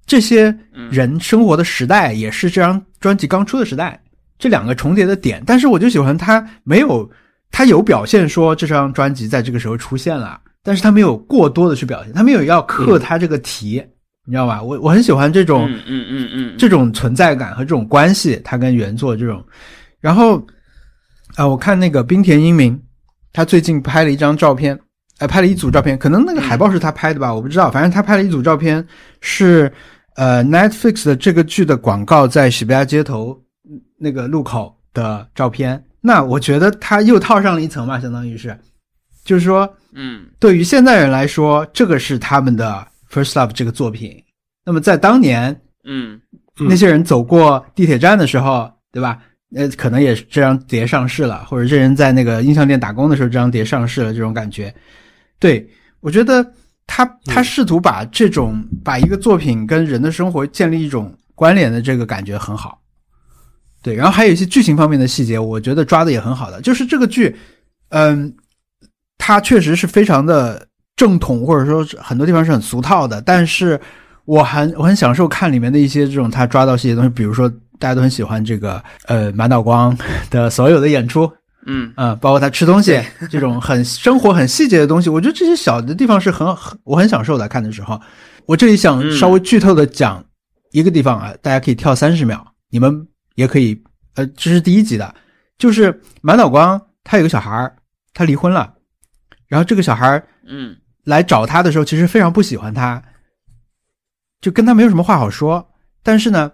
[0.06, 0.56] 这些
[0.90, 4.00] 人生活的时代也是这张专辑刚出的时代，
[4.40, 5.44] 这两个重叠的点。
[5.46, 7.10] 但是我就喜欢他没有，
[7.52, 13.84] 他有表现说这张专辑在这个时候出现了，但是他没有过多的去表现，他没有要刻他这个题，
[14.26, 14.62] 你知道吧？
[14.62, 15.68] 我我很喜欢这种。
[15.70, 19.44] 嗯嗯嗯嗯，这种存在感和这种关系，它跟原作这种。
[20.00, 20.46] 然后
[21.36, 22.78] 啊、我看那个冰田英明，
[23.32, 24.78] 他最近拍了一张照片，
[25.20, 27.72] 呃，拍了一组照片，可能那个海报是他拍的吧，我不知道。
[27.72, 28.86] 反正他拍了一组照片，
[29.22, 29.72] 是
[30.16, 33.42] 呃 Netflix 的这个剧的广告在喜布亚街头
[33.98, 35.82] 那个路口的照片。
[36.02, 38.58] 那我觉得他又套上了一层嘛，相当于是，
[39.24, 44.24] 就是说，嗯对于现代人来说，这个是他们的 First Love 这个作品。
[44.66, 46.20] 那么在当年，嗯
[46.60, 49.22] 嗯那些人走过地铁站的时候，对吧？
[49.54, 54.74] 呃，可能也是这张碟上市了，或者这人在那个音像店打工的时候，这张碟上市了，这种感觉。
[55.40, 55.70] 对
[56.00, 56.46] 我觉得
[56.88, 62.80] 他他试图把这种、把一个作品跟人的生活建立一种关联的这个感觉很好。
[63.82, 66.62] 对，然后还有一些剧情方面的细节，我觉得抓的也很好的。
[66.62, 67.36] 就是这个剧，
[67.90, 68.34] 嗯，
[69.18, 70.66] 它确实是非常的
[71.02, 73.82] 正统，或者说很多地方是很俗套的，但是
[74.26, 79.98] 我很我很享受看里面的一些这种他抓到细节东西，比如说大家都很喜欢这个呃满岛光
[80.30, 81.28] 的所有的演出，
[81.66, 81.92] 嗯。
[81.96, 87.48] 啊、包括他吃东西 这种很生活很细节的东西，我觉得这些小的地方是很很我很享受的。
[87.48, 88.00] 看的时候，
[88.46, 90.24] 我这里想嗯稍微剧透的讲
[90.72, 93.82] 一个地方啊，大家可以跳三十秒，你们也可以，
[94.14, 95.16] 呃，这是第一集的，
[95.58, 97.76] 就是满岛光他有个小孩儿，
[98.14, 98.72] 他离婚了，
[99.48, 103.02] 然后这个小孩儿嗯来找他的时候，其实非常不喜欢他，
[104.40, 105.68] 就跟他没有什么话好说。
[106.04, 106.52] 但是呢，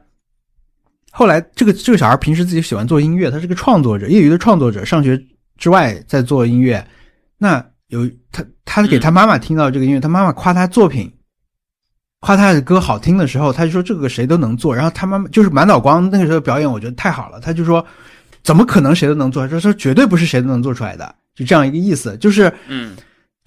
[1.12, 5.22] 后来这个这个小孩平时自己喜欢做音乐，他是个创作者，业余的创作者，上学
[5.58, 6.86] 之外在做音乐。
[7.38, 11.12] 那有他，他给他妈妈听到这个音乐，他妈妈夸他作品，
[12.20, 14.76] 夸他的歌好听的时候，他就说这个谁都能做。
[14.76, 17.86] 然后他妈妈就是满脑光那个时候表演，我觉得太好了，他就说
[18.44, 19.48] 怎么可能谁都能做？
[19.48, 22.54] 他说绝对不是谁都能做出来的，就这样一个意思，就是。
[22.68, 22.96] 嗯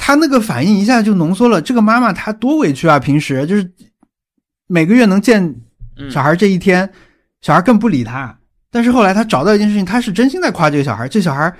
[0.02, 1.60] 他那个反应一下就浓缩了。
[1.60, 2.98] 这个妈妈她多委屈啊！
[2.98, 3.70] 平时就是
[4.66, 5.44] 每个月能见
[5.98, 6.90] 嗯，小孩这一天，
[7.42, 8.34] 小孩更不理他。
[8.70, 11.54] 但是后来他找到一件事情，他是真心在夸这个小孩，这小孩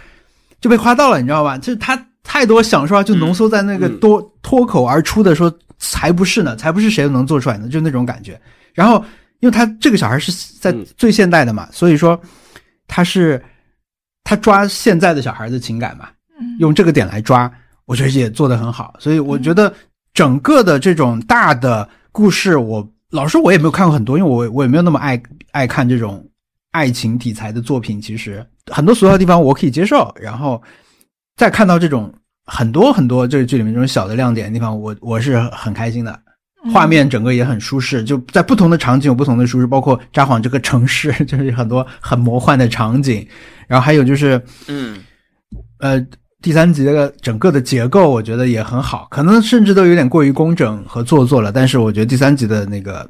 [0.59, 1.59] 就被夸到了，你知道吧？
[1.59, 8.41] 就是他太多想说话，就浓缩在那个嗯多、脱口而出的说，才不是呢，才不是谁都能做出来的，就那种感觉。
[8.73, 9.05] 然后，
[9.41, 12.19] 因为他这个小孩是在嗯最现代的嘛，所以说
[12.87, 13.43] 他是
[14.25, 16.09] 他抓现在的小孩的情感嘛，
[16.41, 17.53] 嗯用这个点来抓，
[17.91, 18.95] 我觉得也做得很好。
[19.01, 19.73] 所以我觉得
[20.15, 26.25] 整个的这种大的故事，我老实说我也没有看过很多，因为我我也没有那么爱爱看这种
[26.71, 28.01] 爱情题材的作品。
[28.01, 30.63] 其实很多俗套的地方我可以接受，然后
[31.37, 32.15] 再看到这种
[32.47, 36.13] 很多很多这个剧里面这种小的亮点的地方，我我是很开心的。
[36.13, 43.27] 嗯画面整个也很舒适，就在不同的场景有不同的舒适，包括札幌这个城市， 就是很多很魔幻的场景，
[43.67, 45.03] 然后还有就是嗯
[45.79, 45.99] 呃，
[46.43, 51.53] 第三集的整个的结构，我觉得也很好，可能甚至都有点过于工整和做作了。
[51.53, 53.09] 但是我觉得第三集的那个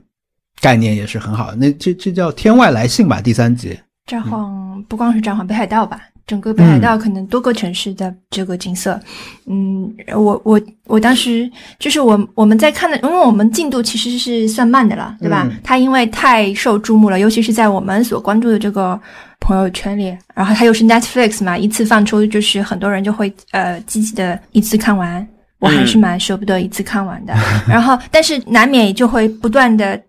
[0.60, 1.56] 概念也是很好的。
[1.56, 3.20] 那这这叫天外来信吧？
[3.20, 9.00] 第三集，札幌不光是札幌，北海道吧，整个北海道可能多个城市的这个景色。
[9.46, 15.46] 嗯，我我我当时就是我我们在看的，因为我们进度其实是算慢的了，对吧？
[15.48, 19.00] 嗯它因为太受注目了，尤其是在我们所关注的这个
[19.40, 25.26] 朋友圈里，然后它又是 Netflix 嘛，一次放出就是很多人就会呃积极的一次看完。
[25.58, 27.34] 我还是蛮舍不得一次看完的，
[27.68, 30.00] 然后但是难免就会不断的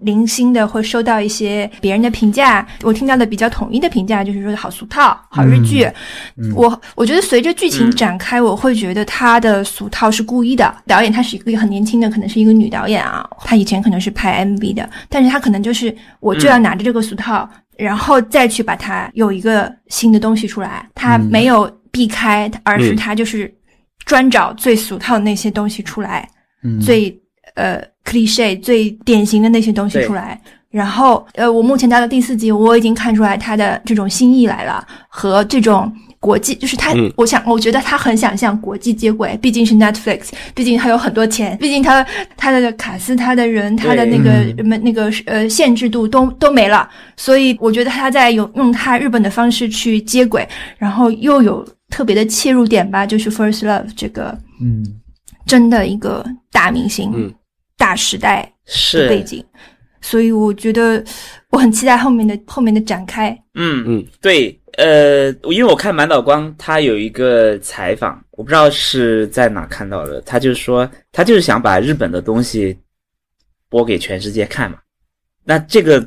[0.00, 5.90] 零星的会收到一些别人的评价，我听到的比较统一的评价就是说好俗套，好日剧。
[6.36, 10.72] 嗯我我觉得随着剧情嗯展开，我会觉得他的俗套是故意的。
[10.86, 17.48] 导演她是一个很年轻的，可能是一个女导演啊，她以前可能是拍 MV 的，但是她可能就是我就要拿着这个俗套，
[17.78, 23.50] 然后再去把它有一个新的东西出来，她嗯没有避开，而是它就是
[24.04, 26.28] 专找最俗套的那些东西出来。
[26.64, 27.16] 嗯，最
[27.54, 30.38] 呃 cliche 最典型的那些东西出来。
[30.70, 37.12] 然后呃，我目前到了第四集，我已经看出来他的这种新意来了，和这种国际，就是他，嗯。
[37.16, 42.04] 我想，我觉得他很想向国际接轨，毕竟是 Netflix，毕竟他有很多钱，毕竟他
[42.36, 44.56] 他的卡斯、他的人、他的那个嗯。
[44.56, 54.84] 什么那个呃限制度都都没了，所以我觉得他在用用他日本的方式去接轨，然后又有特别的切入点吧，就是 First Love 这个嗯。
[55.46, 57.32] 真的一个大明星，嗯。
[57.78, 59.44] 大时代是背，景，
[60.00, 61.02] 所以我觉得
[61.50, 63.30] 我很期待后面的后面的展开。
[63.54, 72.78] 嗯嗯，对，呃，因为我看满岛光他有一个采访，我不知道是在哪看到的，他就说他就是想把日本的东西
[73.68, 74.78] 播给全世界看嘛。
[75.42, 75.98] 那这个，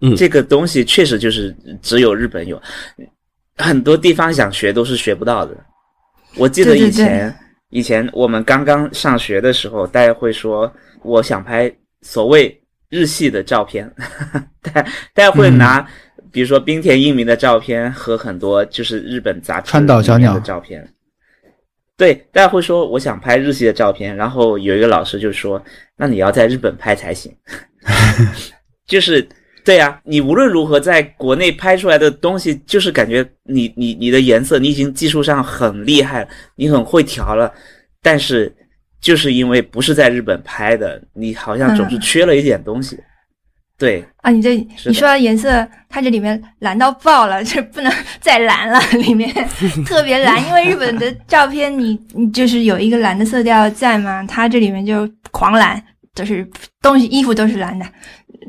[0.00, 2.58] 嗯这个东西确实就是只有日本有，
[3.58, 5.54] 很多地方想学都是学不到的。
[6.36, 12.58] 我记得对对以前以前我们刚刚上学的时候，大家会说我想拍所谓
[12.88, 13.86] 日系的照片，
[14.62, 14.82] 大家
[15.12, 15.86] 大家会拿、
[16.34, 20.84] 比如说冰田英明的照片和很多就是日本杂志川岛小鸟的照片。
[21.96, 25.64] 对，大家会说我想拍日系的照片，然后有一个老师就说，
[25.96, 27.32] 那你要在日本拍才行。
[28.84, 29.24] 就是
[29.64, 37.54] 对呀、你无论如何在国内拍出来的东西，就是感觉你你你的颜色，你已经技术上很厉害了，你很会调了，
[38.02, 38.52] 但是
[39.00, 42.98] 就是因为不是在日本拍的，你好像总是嗯缺了一点东西。
[43.84, 49.30] 对，啊，你这你说到颜色，它这里面蓝到爆了， 这不能再蓝了，里面
[49.84, 55.82] 特别蓝，因为日本的照片你你就是有一个蓝的色调在嘛，它这里面就狂蓝，
[56.14, 56.48] 就是
[56.80, 57.84] 东西衣服都是蓝的。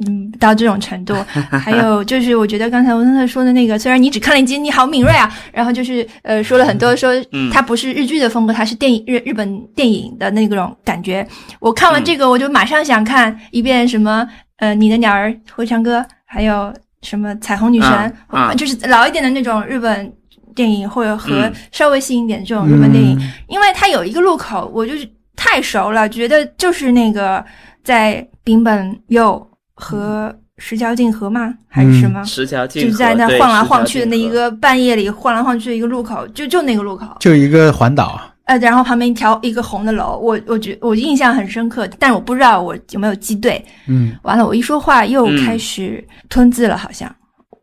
[0.08, 1.14] 嗯，到这种程度，
[1.64, 7.50] 还有就是，我觉得刚才文森特说的那个，虽然你只看了一集，你好敏锐啊，然后就是呃说了很多，说嗯。
[7.50, 11.26] 它不是日剧的风格，它是电影日日本电影的那种感觉。
[11.62, 17.90] 我看完这个，我就马上想看一遍什么呃，你的鸟儿会唱歌，还有什么彩虹女神，
[18.28, 18.42] 啊。
[18.42, 20.14] 啊就是老一点的那种日本
[20.54, 21.54] 电影，或者和嗯。
[21.72, 23.32] 稍微新一点这种日本电影，嗯。
[23.48, 27.44] 因为它有一个路口，我就是太熟了，觉得就是那个
[27.84, 31.54] 在丙本佑和石桥静河吗？
[31.68, 32.24] 还是什么？
[32.24, 43.64] 石桥静河就在那晃来晃去的那一个半夜里晃来晃去的一个路口，就就那个路口，就一个环岛，呃，然后旁边一条一个红的楼，我我觉我印象很深刻，但我不知道我有没有记对。
[43.88, 47.14] 嗯，完了，我一说话又嗯开始吞字了，好像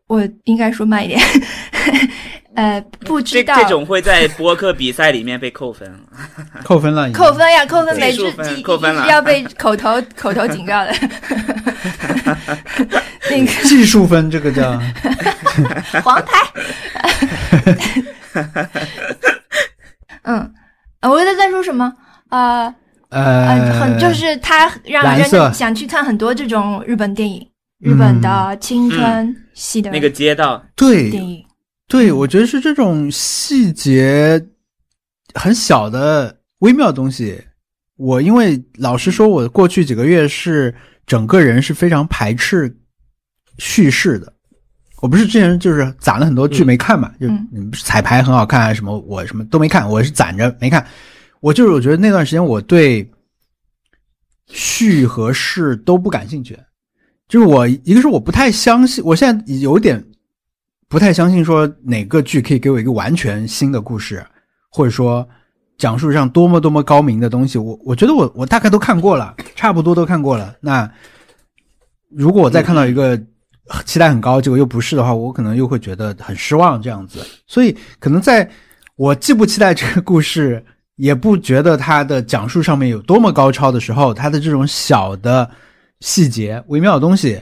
[0.07, 1.19] 我应该说慢一点。
[2.55, 5.91] 呃，不知道这这种会在播客比赛里面被扣分。
[6.63, 10.93] 扣分了已经，扣分呀，扣分，技每次术分一扣分了要被口头口头警告的。
[13.31, 14.79] 那个技术分，这个叫
[16.03, 16.37] 黄牌。
[20.23, 20.53] 嗯，
[21.03, 21.93] 呃我在在说什么？
[22.29, 22.73] 呃
[23.09, 27.45] 呃，呃，很就是他让想去看很多这种日本电影，
[27.79, 31.45] 日本的青春系的那个街道，对电影。
[31.89, 34.43] 对，我觉得是这种细节
[35.35, 37.39] 很小的微妙的东西。
[37.97, 40.73] 我因为老实说，我过去几个月是
[41.05, 42.73] 整个人是非常排斥
[43.59, 44.32] 叙事的。
[45.03, 47.27] 我不是之前就是攒了很多剧没看嘛，就
[47.77, 50.87] 彩排很好看啊什么，我什么都没看，我是攒着没看。
[51.41, 53.05] 我就是我觉得那段时间我对
[54.47, 56.57] 序和事都不感兴趣，
[57.27, 60.01] 就是我一个是我不太相信，我现在有点
[60.87, 64.25] 不太相信说哪个剧可以给我一个完全新的故事，
[64.71, 65.27] 或者说
[65.77, 67.57] 讲述上多么多么高明的东西。
[67.57, 70.55] 我我觉得我我大概都看过了，差不多都看过了。
[70.61, 70.89] 那
[72.09, 73.21] 如果我再看到一个
[73.85, 77.25] 期待很高，结果又不是的话，我可能又会觉得很失望这样子。
[77.47, 78.49] 所以可能在
[78.95, 80.63] 我既不期待这个故事，
[80.97, 85.49] 也不觉得它的讲述上面有多么高超的时候，它的这种小的
[86.01, 87.41] 细节、微妙的东西，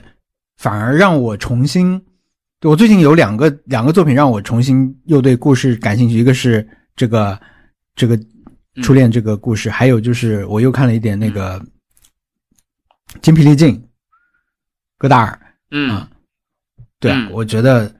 [0.58, 2.00] 反而让我重新。
[2.60, 7.38] 对我最近有两个两个作品让我重新又对故事感兴趣，一个是这个
[7.96, 8.16] 这个
[8.80, 11.58] 初恋这个故事，还有就是我又看了一点那个
[13.20, 13.74] 《精疲力尽》，
[14.96, 15.38] 戈达尔。
[15.72, 16.08] 嗯啊
[17.02, 17.32] 对啊，嗯。
[17.32, 17.92] 我觉得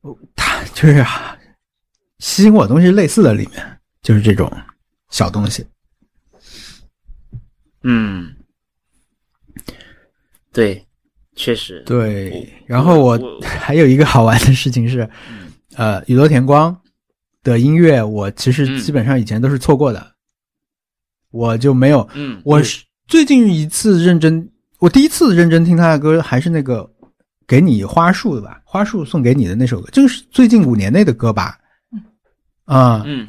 [0.00, 1.38] 我他就是啊
[2.18, 4.50] 吸引我的东西类似的里面，就是这种
[5.10, 5.64] 小东西。
[7.82, 8.34] 嗯，
[10.52, 10.84] 对，
[11.36, 15.52] 确实，对，然后我我还有一个好玩的事情是，嗯。
[15.74, 16.74] 呃，宇多田光
[17.42, 18.80] 的音乐我其实嗯。
[18.80, 20.14] 基本上以前都是错过的，
[21.30, 22.08] 我就没有。
[22.14, 26.90] 嗯，我是最近一次认真，我第一次认真听他的歌还是那个
[27.46, 31.58] 给你花束的吧，花束送给你的那首歌，这个是最近五年内的歌吧？
[32.64, 33.26] 啊、嗯。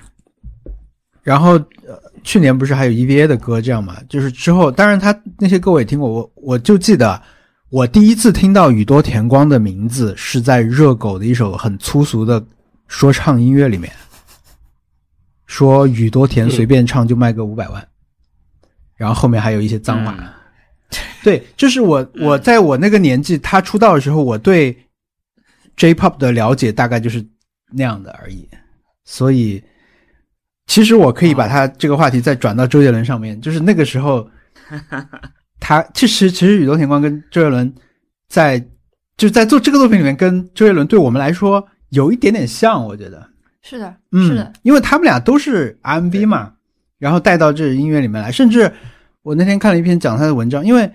[1.22, 1.52] 然后
[1.86, 3.98] 呃，去年不是还有 EVA 的歌这样嘛？
[4.08, 7.22] 就是之后，当然他那些歌我也听过，我我就记得
[7.70, 12.44] 我第一次听到宇多田光的名字是在热狗的一首很粗俗的
[12.88, 13.92] 说唱音乐里面，
[15.46, 17.86] 说宇多田随便唱就卖个五百万，
[18.96, 20.16] 然后后面还有一些脏话。
[20.18, 20.28] 嗯
[21.24, 24.76] 对，就是我我在我那个年纪，他出道的时候，我对
[25.76, 27.26] J-pop 的了解大概就是
[27.74, 28.48] 那样的而已。
[29.04, 29.62] 所以，
[30.66, 34.30] 其实我可以把他这个话题再转到周杰伦上面，就是那个时候，
[35.60, 37.74] 他其实其实宇多田光跟周杰伦
[38.30, 38.60] 在
[39.18, 43.28] 就是在做这个作品里面跟周杰伦对我们来说有一点点像，我觉得，
[43.62, 46.54] 是的，嗯，是的，，因为他们俩都是 R&B 嘛，
[47.00, 48.72] 然后带到这音乐里面来，甚至
[49.28, 50.90] 我那天看了一篇讲他的文章，因为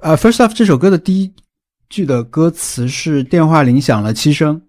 [0.00, 1.32] 呃《First Love》这首歌的第一
[1.88, 4.60] 句的歌词是电话铃响了七声，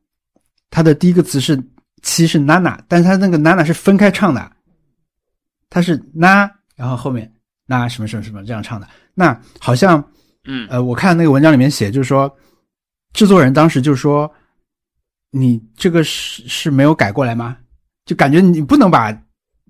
[0.70, 1.60] 它的第一个词是
[2.04, 4.52] 七是 Nana，但是它那个 Nana 是分开唱的，
[5.68, 7.34] 他是 na，然后后面
[7.66, 10.08] 那什么什么什么这样唱的，那好像
[10.44, 10.68] 嗯。
[10.70, 12.32] 呃，我看那个文章里面写，就是说，
[13.14, 14.32] 制作人当时就说，
[15.32, 17.58] 你这个是是没有改过来吗？
[18.06, 19.12] 就感觉你不能把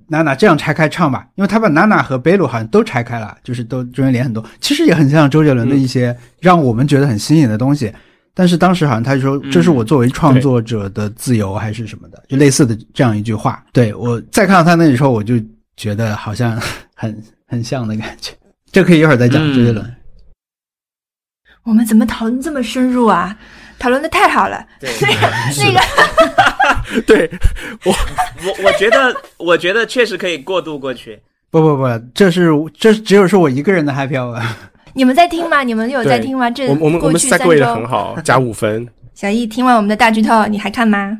[0.08, 7.94] 娜娜这样拆开唱吧，因为他把娜娜和贝鲁好像都拆开了，就是都中间连很多，其实也很像周杰伦的一些让我们觉得很新颖的东西。
[8.36, 13.64] 但是当时好像他就说，嗯这是我作为创作者的自由还是什么的，就类似的这样一句话。
[13.72, 15.36] 对我再看到他那里时候，我就
[15.78, 16.60] 觉得好像
[16.96, 18.34] 很 很像的感觉。
[18.72, 19.96] 这可以一会儿再讲嗯周杰伦。
[21.64, 23.38] 我们怎么讨论这么深入啊？
[23.80, 24.66] 讨论的太好了。
[24.80, 25.80] 对， 那个，
[27.06, 27.30] 对
[27.86, 31.20] 我我我觉得我觉得确实可以过渡过去。
[31.50, 34.42] 不不不，这是这只有是我一个人的 happy hour。
[34.94, 35.64] 你们在听吗？
[35.64, 36.50] 你们有在听吗？
[36.50, 38.88] 这我我们我们过去三 segue 的很，好，加五分。
[39.14, 41.16] 小易听完我们的大剧透，你还看吗？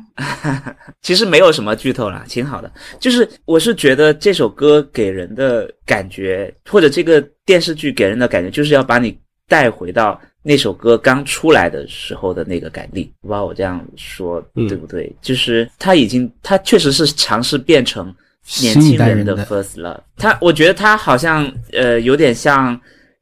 [1.00, 2.70] 其实没有什么剧透啦，挺好的。
[2.98, 9.16] 就是我是觉得这首歌给人的感觉，或者这个电视剧给人的感觉，就是要把你
[9.48, 13.10] 带回到那首歌刚出来的时候的那个感力。
[13.22, 15.10] 不知道我这样说嗯对不对？
[15.22, 18.14] 就是他已经，他确实是尝试变成
[18.60, 19.98] 年轻人的 first love。
[20.16, 22.78] 他，我觉得他好像呃有点像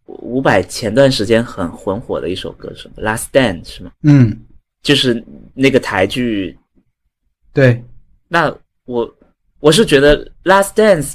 [0.07, 3.93] 伍佰前段时间很很火的一首歌，什么《Last Dance》是吗？
[4.03, 4.37] 嗯，
[4.83, 6.59] 就是那个台剧
[7.55, 7.83] 对，
[8.29, 8.53] 那
[8.85, 9.17] 我
[9.61, 11.13] 我是觉得《Last Dance》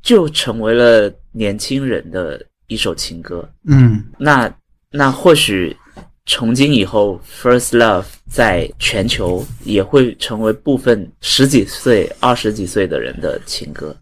[0.00, 3.46] 就成为了年轻人的一首情歌。
[3.64, 4.52] 嗯那
[4.96, 5.76] 那或许
[6.24, 13.94] 从今以后，《First Love》在全球也会成为部分十几岁、二十几岁的人的情歌。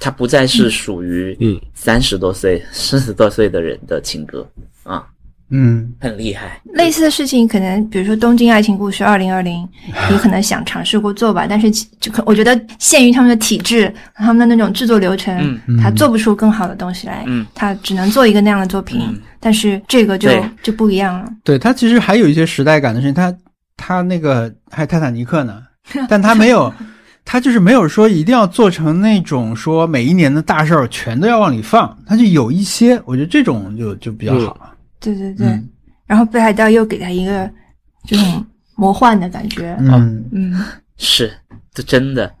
[0.00, 1.60] 它不再是属于嗯。
[1.74, 4.48] 三十多岁、四十多岁的人的情歌
[4.84, 5.06] 啊，
[5.54, 6.60] 嗯很厉害。
[6.72, 9.62] 类似的事情，可能比如说《东京爱情故事二零二零》，
[10.10, 15.36] 你可能想尝试过做吧，但是其就可我觉得限于他们的体制、他们的那种制作流程，
[15.68, 19.00] 嗯他做不出更好的东西来，嗯他只能做一个那样的作品。
[19.08, 20.30] 嗯但是这个就
[20.62, 21.28] 就不一样了。
[21.44, 23.30] 对他其实还有一些时代感的事情，他
[23.76, 25.62] 他那个还泰坦尼克呢，
[26.08, 26.72] 但他没有，
[27.26, 34.56] 他就是没有说一定要做成那种说每一年的大事儿全都要往里放，他就有一些，我觉得这种就就比较好。
[35.04, 35.68] 对对对，嗯
[36.06, 37.50] 然后北海道又给他一个
[38.08, 38.46] 这种
[38.76, 39.76] 魔幻的感觉。
[39.80, 40.64] 嗯嗯，
[40.96, 41.32] 是，
[41.72, 42.32] 这真的，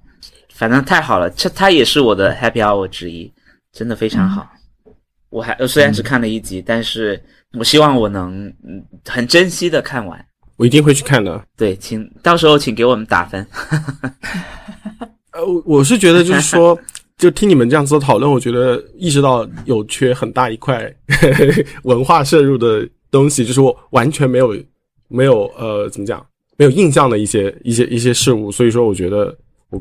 [0.54, 3.32] 反正太好了，这他也是我的 happy hour 之一，
[3.72, 4.50] 真的非常好。
[5.30, 7.20] 我还呃虽然只看了一集，但是
[7.58, 10.24] 我希望我能嗯很珍惜的看完。
[10.56, 11.44] 我一定会去看的。
[11.56, 13.44] 对，请到时候请给我们打分。
[15.32, 16.78] 呃，我我是觉得就是说，
[17.16, 20.92] 就听你们这样子的讨论，我觉得意识到有缺很大一块
[21.84, 24.56] 文化摄入的东西，就是我完全没有
[25.08, 26.24] 没有呃怎么讲
[26.56, 29.36] 没有印象的一些一些一些事物，所以说我觉得
[29.70, 29.80] 我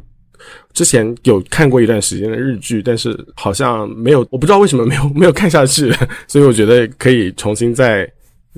[0.74, 5.92] 之前有看过一段时间的日剧，但是好像没有，我不知道为什么没有 没有看下去，
[6.28, 8.10] 所以我觉得可以重新再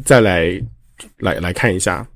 [0.03, 0.61] 再来
[1.19, 2.07] 来来看一下。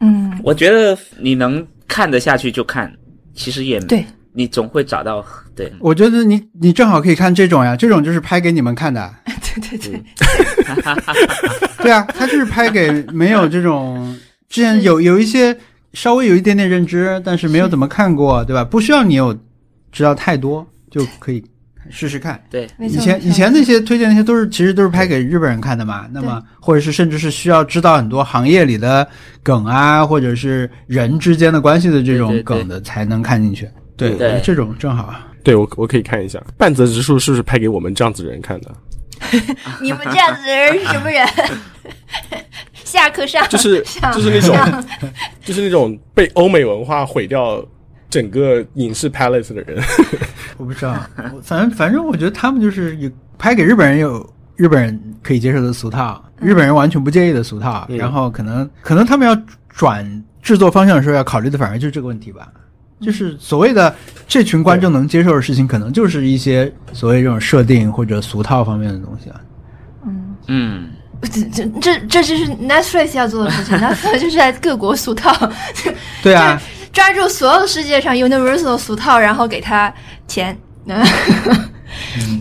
[0.00, 2.92] 嗯，我觉得你能看得下去就看，
[3.34, 5.24] 其实也对，你总会找到
[5.54, 5.72] 对。
[5.80, 9.14] 我觉得你你正好可以看这种呀，这种就是拍给你们看的。
[9.24, 10.02] 对 对对，
[11.84, 14.18] 对啊，他就是拍给没有这种
[14.48, 15.54] 之前有有一些
[15.92, 18.64] 稍微有一点点认知，但是没有怎么看过，对吧？
[18.64, 19.38] 不需要你有
[19.90, 21.44] 知道太多就可以
[21.90, 22.42] 试试看。
[22.48, 29.06] 对，以前以前那些推荐那些都是其实都是拍给日本人看的嘛，那么或者是甚至是需要知道很多行业里的
[29.42, 33.68] 梗啊，或者是人之间的关系的这种梗的才能看进去。
[33.96, 35.14] 对，对这种正好。
[35.44, 38.72] 对我我可以看一下半泽直树是不是拍给我们这样子的人看的？
[39.82, 41.26] 你们这样子的人是什么人？
[42.84, 43.80] 下课上就是
[44.14, 44.84] 就是那种
[45.44, 47.64] 就是那种被欧美文化毁掉
[48.10, 49.82] 整个影视 palace 的人。
[50.58, 50.94] 我不知道，
[51.42, 54.24] 反正反正我觉得他们就是有拍给日本人有
[54.56, 59.36] 日本人可以接受的俗套，日本人完全不介意的俗套，嗯然后可能可能他们要
[59.68, 62.48] 转制作方向的时候要考虑的反而就是这个问题吧。
[63.02, 63.94] 就是所谓的
[64.26, 69.40] 这群观众能接受的事情，可能就是一些所谓这种设定或者俗套方面的东西啊。
[70.06, 70.90] 嗯，嗯，
[71.22, 75.50] 这这这这就是 Netflix 要做的事情，Netflix 就是在各国俗套，
[76.22, 76.60] 对啊，
[76.92, 79.92] 抓住所有世界上 universal 俗套，然后给他
[80.26, 80.56] 钱，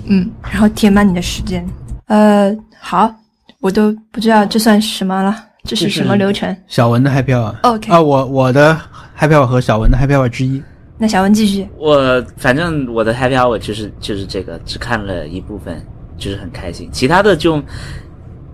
[0.08, 1.66] 嗯，然后填满你的时间。
[2.08, 3.14] 呃，好，
[3.60, 6.56] 我都不知道这算什么了，这是什么流程？
[6.68, 8.78] 小文的 Happy Hour？OK，、啊，我我的
[9.18, 10.62] Happy Hour 和小文的 Happy Hour 之一。
[10.98, 11.68] 那小文继续。
[11.78, 15.84] 我反正我的 Happy Hour 就是就是这个，只看了一部分，
[16.18, 17.62] 就是很开心，其他的就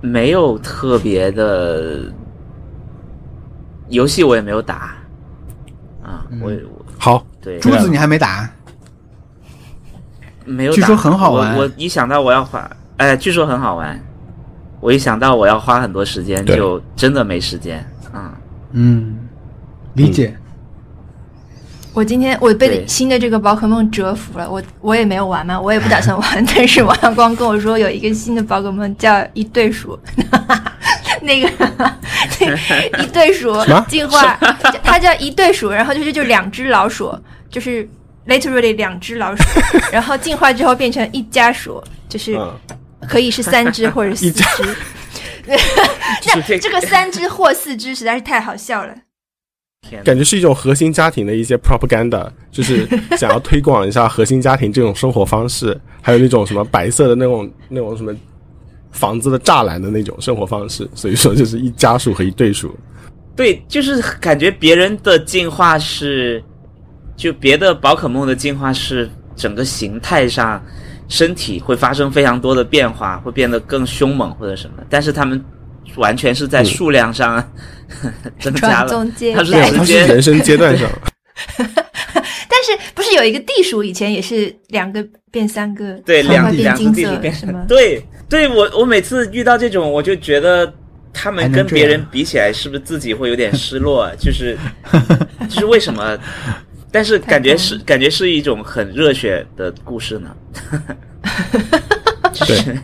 [0.02, 2.12] 没有特别的
[3.90, 4.96] 游戏，我也没有打
[6.02, 8.50] 啊，我我好，对珠子你还没打？
[10.46, 14.00] 没有打，据说很好玩我我一想到我要花，哎，据说很好玩，
[14.80, 17.86] 我一想到我要花很多时间，就真的没时间。
[18.14, 18.32] 嗯，
[18.72, 19.18] 嗯，
[19.96, 20.34] 理解。
[21.98, 26.46] 我今天我被新的这个宝可梦折服了，我我也没有玩嘛，我也不打算玩。
[26.56, 29.98] 但是王阳光跟我说有一个新的宝可梦叫一对鼠
[31.24, 31.50] 那个
[33.02, 33.52] 一对鼠
[33.88, 34.38] 进化，
[34.84, 37.12] 它叫一对鼠，然后就是就两只老鼠，
[37.50, 37.90] 就是
[38.28, 39.44] literally 两只老鼠，
[39.92, 42.54] 然后进化之后变成一家鼠，就是嗯，
[43.10, 44.44] 可以是三只或者四只。
[45.48, 45.58] 那
[46.44, 48.94] 这这个三只或四只实在是太好笑了。
[50.04, 58.14] 感觉是一种核心家庭的一些 propaganda，就是想要推广一下核心家庭这种生活方式，还有那种什么白色的那种那种什么
[58.92, 62.76] 房子的栅栏的那种生活方式，所以说就是一家属和一对数。
[63.36, 66.44] 对，就是感觉别人的进化是，
[67.16, 70.60] 就别的宝可梦的进化是整个形态上，
[71.08, 75.40] 身体会发生非常多的变化，会变得更凶猛或者什么，但是他们
[75.98, 77.44] 完全是在数量上、
[78.40, 80.90] 增加了，传宗接它是人生阶段上，
[81.58, 87.66] 但是不是有一个地鼠以前也是两个变三个，对两两只金色地鼠变什么？
[87.68, 90.74] 对对，我我每次遇到这种，我就觉得
[91.14, 94.10] 他们跟别人比起来，是不是自己会有点失落？
[94.20, 94.58] 就是
[95.50, 96.18] 就是为什么？
[96.90, 100.36] 但是感觉是感觉是一种很热血的故事呢，
[102.34, 102.78] 就是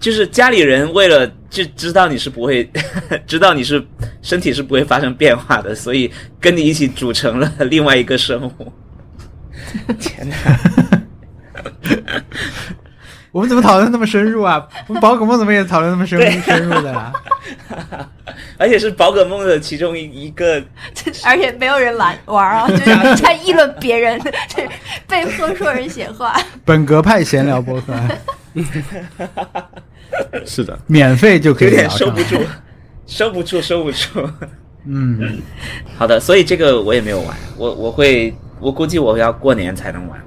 [0.00, 2.68] 就是家里人为了就知道你是不会
[3.26, 3.84] 知道你是
[4.22, 8.72] 身体是不会发生变化的，所以跟你一起组成了另外一个生物。
[10.00, 10.36] 天哪！
[13.30, 14.66] 我们怎么讨论那么深入啊？
[14.88, 17.12] 我们宝可梦怎么也讨论那么深入深入的啊？
[18.58, 20.60] 而且是宝可梦的其中一一个
[21.24, 24.68] 而且没有人玩玩啊，就是在议论别人，就是
[25.06, 26.36] 被迫说人闲话。
[26.64, 27.94] 本格派闲聊博客，
[30.44, 32.22] 是的，免费就可以有点聊收不。
[32.22, 32.36] 住，
[33.06, 34.28] 收不住，收不住。
[34.84, 35.38] 嗯，
[35.96, 40.20] 好的，所以这个我也没有玩，我我会，我估计我要过年才能玩。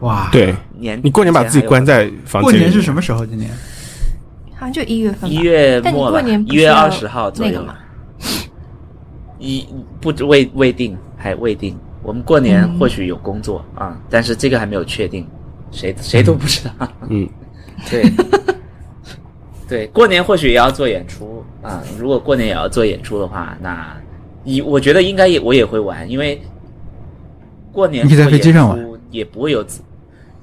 [0.00, 3.24] 哇，，对年你过年把自己关在房间过，年是什么时候？
[3.26, 3.50] 今年
[4.54, 5.28] 好像就一月份吧。
[5.28, 7.76] 一月末吧，过年一月二十号左右那个嘛？
[9.38, 9.66] 一
[10.00, 11.78] 不知未未定，还未定。
[12.02, 15.26] 我们过年嗯或许有工作啊、但是这个还没有确定，
[15.70, 16.88] 谁谁都不知道。
[17.08, 17.28] 嗯，
[17.90, 18.04] 对，
[19.68, 23.94] 对，过年或许也要做演出啊、如果过年也要做演出的话，那
[24.44, 26.40] 一我觉得应该也我也会玩，因为
[27.70, 28.90] 过年你在做飞机上玩？
[29.10, 29.66] 也不会有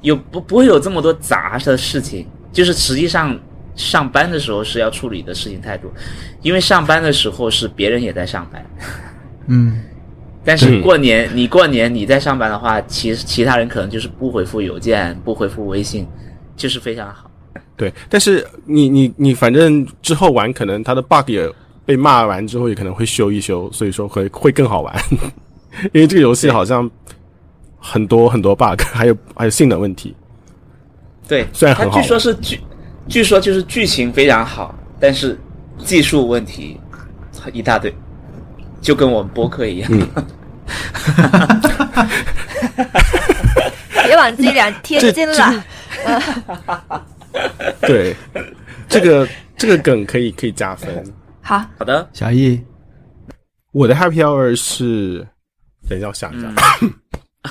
[0.01, 3.37] 有不不会有这么多杂的事情，就是实际上
[3.75, 5.89] 上班的时候是要处理的事情太多，
[6.41, 8.65] 因为上班的时候是别人也在上班，
[9.47, 9.81] 嗯，
[10.47, 16.07] 但是嗯过年你过年你在上班的话，其实其他人可能就是不回复邮件，不回复微信，
[16.55, 17.29] 就是非常好。
[17.75, 21.51] 对，但是你你你反正之后玩，可能它的 bug 也
[21.85, 24.95] 被骂完之后，也可能会修一修，所以说会会更好玩。
[25.91, 26.89] 因为这个游戏好像
[27.77, 30.15] 很多很多 bug，还有还有性能问题。
[31.27, 32.61] 对，虽然很好据说是剧，
[33.09, 35.37] 据说就是剧情非常好，但是
[35.79, 36.79] 技术问题
[37.51, 37.93] 一大堆，
[38.79, 39.91] 就跟我们播客一样。
[39.91, 40.25] 嗯
[44.05, 45.63] 别往自己脸贴金了。
[47.81, 48.15] 对，
[48.87, 51.03] 这个这个梗可以可以加分。
[51.41, 52.61] 好，好的，小易，
[53.71, 55.25] 我的 Happy Hour 是，
[55.89, 56.53] 等一下我想一下，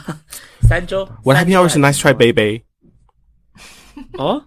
[0.69, 1.07] 三周。
[1.23, 2.63] 我的 Happy Hour 是 Nice Try Baby，
[4.19, 4.43] 哦。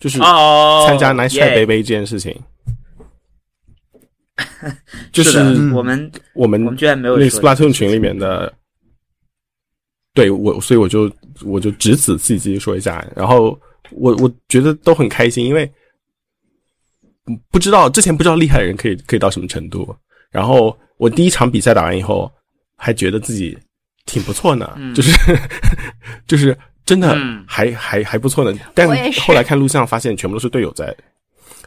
[0.00, 2.36] 就是哦，参加 Nice Try Baby 这件事情。
[5.12, 5.38] 就是
[5.72, 8.52] 我们我们我们居然没有那个 Splatoon 群里面的，
[10.14, 11.10] 对我，所以我就
[11.44, 13.58] 我就只此刺激说一下，然后
[13.90, 15.70] 我我觉得都很开心，因为
[17.26, 19.94] 嗯不知道之前不知道厉害的人可以可以到什么程度，
[20.30, 22.30] 然后我第一场比赛打完以后，
[22.76, 23.56] 还觉得自己
[24.06, 24.94] 挺不错呢，嗯。
[24.96, 25.38] 就是
[26.26, 27.44] 就是真的嗯。
[27.46, 28.88] 还、还还不错呢，但
[29.20, 30.96] 后来看录像发现全部都是队友在，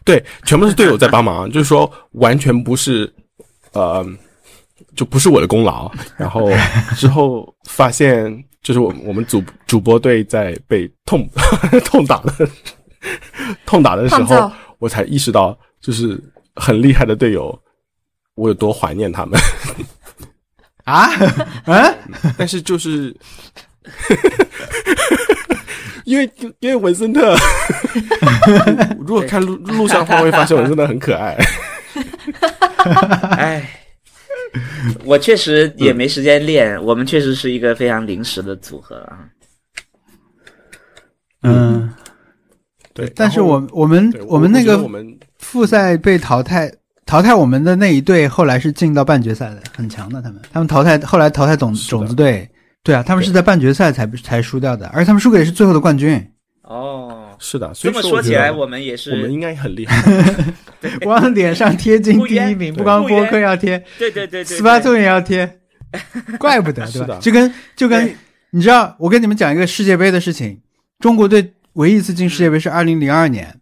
[0.06, 3.14] 对，全部是队友在帮忙， 就是说完全不是
[3.74, 4.06] 呃。
[4.94, 5.92] 就不是我的功劳。
[6.16, 6.50] 然后
[6.96, 11.28] 之后发现，就是我我们主主播队在被痛
[11.84, 12.50] 痛打的
[13.66, 14.50] 痛打的时候，
[14.80, 16.22] 我才意识到，就是
[16.56, 17.58] 很厉害的队友，
[18.36, 19.38] 我有多怀念他们。
[20.86, 21.10] 啊，
[21.66, 21.98] 嗯，
[22.38, 23.16] 但是就是，
[26.06, 27.36] 因为因为文森特，
[29.00, 31.38] 如果看录录像的话，会发现文森特很可爱。
[33.38, 33.68] 哎，
[35.04, 39.20] 我确实也没时间练，我们确实是一个非常临时的组合啊。
[41.42, 41.92] 嗯，
[42.94, 45.06] 对，但是我我们我们那个我们
[45.40, 46.72] 复赛被淘汰，
[47.06, 50.42] 淘汰我们的那一队后来是进到半决赛的，很强的他们。
[50.52, 52.50] 他们淘汰后来淘汰种种子队，
[52.86, 56.24] 对啊，他们是在半决赛才才输掉的，而且他们输给的是最后的冠军。
[56.62, 60.02] 哦，是的，所这么以说起来，我们也是，我们应该很厉害。
[61.04, 65.60] 往脸上贴金第一名，不光播客要贴，对对对对，斯巴顿也要贴，
[66.38, 67.18] 怪不得对吧？
[67.20, 68.16] 就跟就跟
[68.52, 70.62] 你知道，我跟你们讲一个世界杯的事情，
[71.00, 73.60] 中国队唯一一次进世界杯是二零零二年，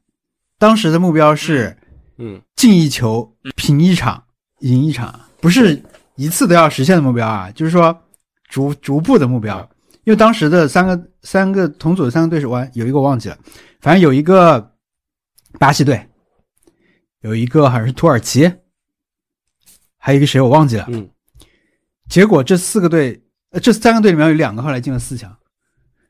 [0.59, 1.78] 当时的目标是
[2.17, 4.21] 嗯，进一球、平一场、
[4.59, 5.82] 赢一场，不是
[6.15, 7.97] 一次都要实现的目标啊，就是说
[8.54, 9.58] 逐逐步的目标。
[10.04, 13.38] 因为当时的三个三个同组的三个对手，我有一个我忘记了，
[13.80, 14.72] 反正有一个
[15.58, 16.08] 巴西队，
[17.22, 18.51] 有一个好像是土耳其，
[19.97, 20.86] 还有一个谁我忘记了。
[20.89, 21.10] 嗯，
[22.10, 25.34] 结果这四个队，呃，这三个队里面有两个后来进了四强，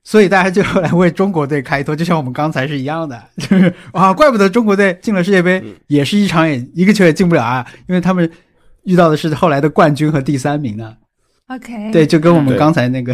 [0.03, 8.27] 所以大家就后来为中国队开脱，就像我们刚才是一样的， 就是啊，怪不得中国队进了世界杯、嗯也是一场也一个球也进不了啊，因为他们
[8.85, 10.97] 遇到的是后来的冠军和第三名呢。
[11.47, 13.13] OK，对，就跟我们刚才那个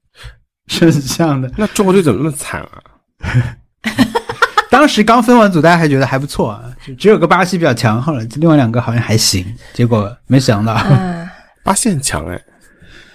[0.68, 1.50] 是很像的。
[1.56, 2.82] 那中国队怎么那么惨啊？
[4.70, 11.28] 当时刚分完组，大家还觉得还不错啊，就只有个巴西比较强，后来另外两个好像还行，结果没想到，嗯，
[11.62, 12.40] 巴西很强哎。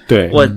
[0.08, 0.48] 对，我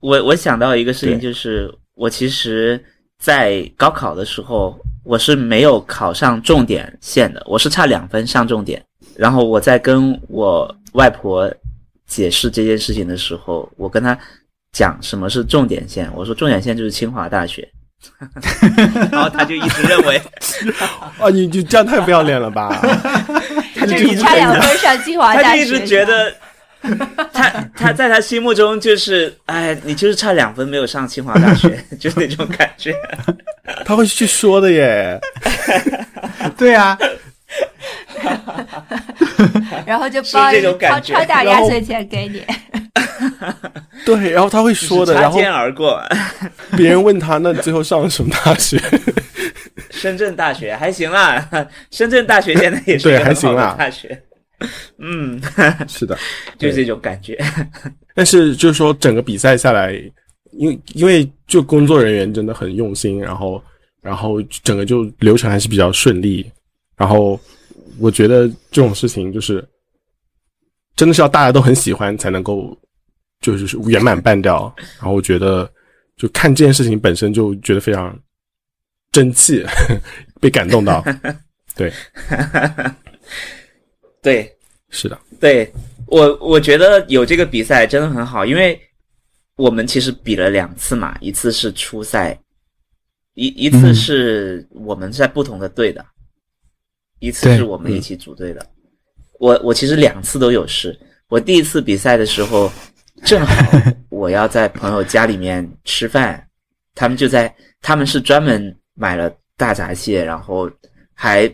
[0.00, 2.82] 我我想到一个事情，就是我其实，
[3.22, 8.82] 在高考的时候，我是没有考上重点线的，我是差两分上重点。
[9.16, 11.50] 然后我在跟我外婆
[12.08, 14.18] 解释这件事情的时候，我跟他
[14.72, 17.68] 讲什么是重点线，我说重点线就是清华大学，
[19.12, 20.20] 然后他就一直认为，
[21.20, 22.80] 啊，你就这样太不要脸了吧？
[23.76, 26.34] 他就一直就是差两分上清华大学，他就一直觉得，
[27.32, 32.94] 他他在他心目中就是，哎，你就是差两分没有上清华大学，就那种感觉。
[33.84, 35.20] 他会去说的耶。
[36.56, 36.98] 对啊，
[39.86, 42.42] 然后就包是这种超感觉超大然后压岁钱给你。
[44.04, 46.00] 对，然后他会说的，擦然后肩而过。
[46.76, 48.80] 别人问他，那你最后上了什么大学？
[49.90, 51.48] 深圳大学还行啦，
[51.90, 54.20] 深圳大学现在也是对还行啦大学。
[54.98, 55.40] 嗯，
[55.88, 56.16] 是的，
[56.58, 57.38] 就是这种感觉。
[58.14, 59.92] 但是就是说整个比赛下来，
[60.52, 63.62] 因为因为就工作人员真的很用心，然后
[64.02, 66.50] 然后整个就流程还是比较顺利，
[66.98, 67.40] 然后
[67.98, 69.66] 我觉得这种事情就是
[70.96, 72.76] 真的是要大家都很喜欢才能够
[73.40, 75.70] 就是圆满办掉，然后我觉得
[76.16, 78.18] 就看这件事情本身就觉得非常
[79.12, 79.64] 争气，
[80.40, 81.04] 被感动到，
[81.76, 81.92] 对，
[84.20, 84.56] 对，
[84.90, 85.72] 是的，对
[86.06, 88.78] 我，我觉得有这个比赛真的很好，因为
[89.56, 92.38] 我们其实比了两次嘛，一次是初赛，
[93.34, 93.94] 一一次嗯。
[93.94, 96.04] 是我们在不同的队的，
[97.18, 98.64] 一次是我们一起组队的。
[99.38, 100.98] 我我其实两次都有事。
[101.28, 102.70] 我第一次比赛的时候，
[103.24, 103.54] 正好
[104.08, 106.44] 我要在朋友家里面吃饭，
[106.94, 110.70] 他们就在，他们是专门买了大闸蟹，然后
[111.14, 111.48] 还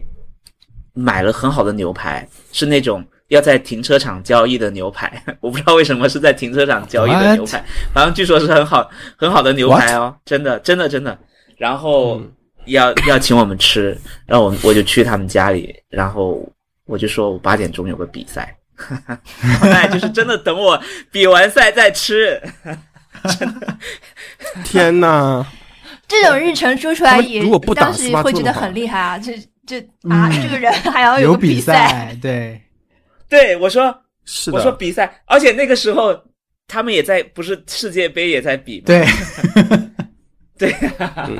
[0.92, 5.22] 买了很好的牛排，是那种要在停车场交易的牛排。
[5.40, 7.62] 我不知道为什么是在停车场交易的牛排，
[7.92, 11.18] 反正据说是很好很好的牛排哦，真的真的真的。
[11.56, 12.32] 然后嗯
[12.66, 13.96] 要、要请我们吃，
[14.26, 16.46] 然后我我就去他们家里，然后
[16.86, 18.56] 我就说我八点钟有个比赛，
[19.62, 22.40] 哎，就是真的等我比完赛再吃。
[24.64, 25.46] 天呐！
[26.06, 29.18] 这种日程说出来也，如果不打当时会觉得很厉害啊！
[29.18, 29.32] 这
[29.66, 32.60] 这啊，嗯这个人还要有个比赛，对，
[33.28, 33.96] 对我说
[34.26, 36.14] 是我说，比赛，而且那个时候
[36.68, 38.84] 他们也在，不是世界杯也在比吗？
[38.86, 39.06] 对，
[40.58, 41.30] 对、啊，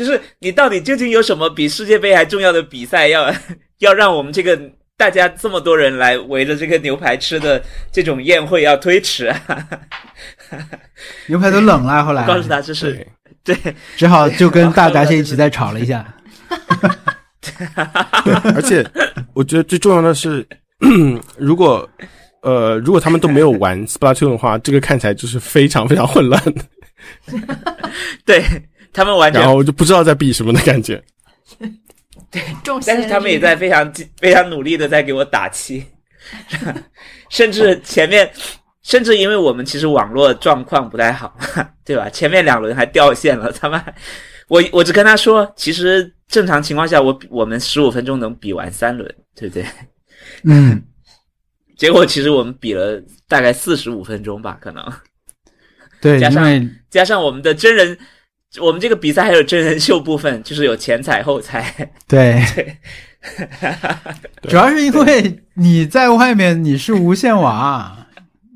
[0.00, 3.30] 就是你到底究竟有什么比世界杯还重要的比赛要
[3.80, 4.58] 要让我们这个
[4.96, 9.38] 大家这么多人来围着这个牛排吃的这种宴会要推迟啊？
[11.28, 12.26] 牛排都冷了， 后来。
[12.26, 13.06] 告诉他这是
[13.44, 13.74] 对，对。
[13.94, 16.02] 只好就跟大闸蟹一起再炒了一下。
[18.54, 18.82] 而且
[19.34, 20.46] 我觉得最重要的是，
[21.36, 21.86] 如果
[22.40, 26.42] 呃如果他们都没有玩 Splatoon 的话，这个看起来就是非常非常混乱。
[26.46, 26.64] 的，
[28.24, 28.42] 对
[28.92, 31.02] 他们完全然后我就不知道在比什么的感觉。
[32.62, 35.84] 中邪了但是他们也在非常非常努力的在给我打气，
[37.28, 38.30] 甚至前面，
[38.82, 41.36] 甚至因为我们其实网络状况不太好，
[41.84, 42.08] 对吧？
[42.10, 43.92] 前面两轮还掉线了，他们还
[44.48, 49.64] 我我只跟他说，其实正常情况下我我们十五分钟能比完三轮，对不对？
[50.44, 50.80] 嗯，
[51.76, 54.84] 结果其实我们比了大概四十五分钟吧，可能
[56.00, 57.98] 对，加上加上我们的真人，
[58.58, 62.76] 我们这个比赛还有真人秀部分，就是有前彩后彩，对，对。
[64.48, 67.96] 主要是因为你在外面你是无线网，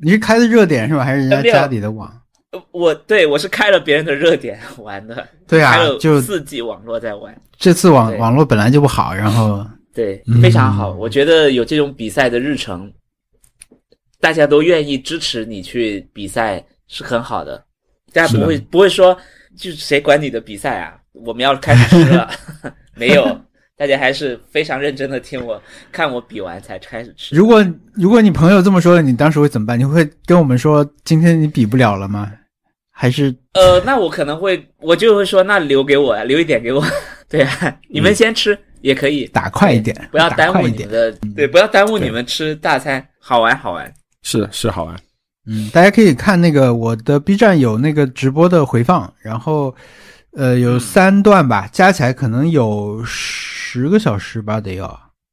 [0.03, 1.05] 你是开的热点是吧？
[1.05, 2.09] 还是人家家里的网？
[2.51, 10.93] 呃我对我是开了别人的热点玩的，对啊还有就四 G 网络在玩，这次网网络本来就不好，然后对嗯，非常好。
[10.93, 12.93] 我觉得有这种比赛的日程，
[14.21, 17.65] 大家都愿意支持你去比赛是很好的，
[18.13, 19.17] 大家不会不会说
[19.57, 22.31] 就是谁管你的比赛啊，我们要开始吃了，
[22.95, 23.41] 没有，
[23.77, 27.35] 大家还是非常认真的听我看我比完才开始吃。
[27.35, 29.79] 如果如果你朋友这么说，你当时会怎么办？
[29.79, 32.33] 你会跟我们说今天你比不了了吗？
[32.97, 36.81] 还是呃，那我可能会，我就会说，那留给我，留一点给我，
[37.29, 40.89] 对啊，你们先吃也可以，打快一点，不要耽误你们。
[40.89, 43.93] 的，对，不要耽误你们吃大餐，好玩好玩。
[44.23, 44.97] 是是好玩，
[45.47, 49.75] 嗯，大家可以看那个我的 B 站有那个直播的回放，然后
[50.33, 54.85] 呃有三段吧，加起来可能有十个小时吧，得有。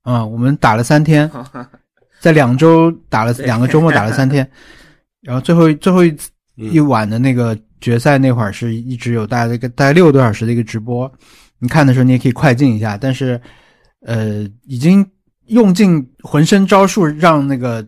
[0.03, 1.30] 啊、我们打了三天，
[2.20, 4.49] 在两周打了两个周末打了三天，
[5.22, 6.01] 然后最后最后
[6.55, 11.12] 一晚的那个决赛那会儿是一直有大概一个大概六个多小时的一个直播，
[11.59, 13.39] 你看的时候你也可以快进一下，但是
[14.05, 15.07] 呃已经
[15.45, 17.88] 用尽浑身招数让那个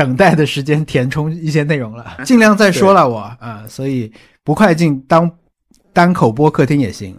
[0.00, 4.10] 等待的时间填充一些内容了，尽量再说了我啊、所以
[4.42, 5.30] 不快进当
[5.92, 7.14] 单口播客听也行。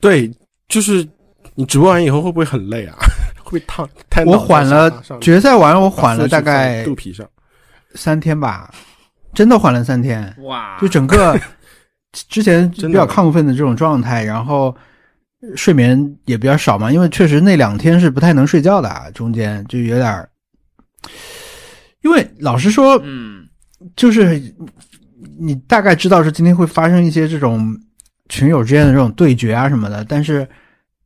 [0.00, 0.32] 对，
[0.66, 1.06] 就是
[1.54, 2.96] 你直播完以后会不会很累啊？
[3.44, 3.86] 会不会烫？
[4.08, 7.28] 太我缓了决赛完，我缓了大概肚皮上，
[7.96, 8.72] 三天吧，
[9.34, 10.34] 真的缓了三天。
[10.38, 11.38] 哇，就整个
[12.30, 14.74] 之前比较亢奋的这种状态，然后
[15.54, 20.26] 睡眠也比较少嘛，因为确实那两天是不太能睡觉的啊，中间就有点儿，
[22.02, 23.46] 因为老实说，嗯，
[23.96, 24.40] 就是
[25.38, 27.76] 你大概知道是今天会发生一些这种
[28.28, 30.48] 群友之间的这种对决啊什么的，但是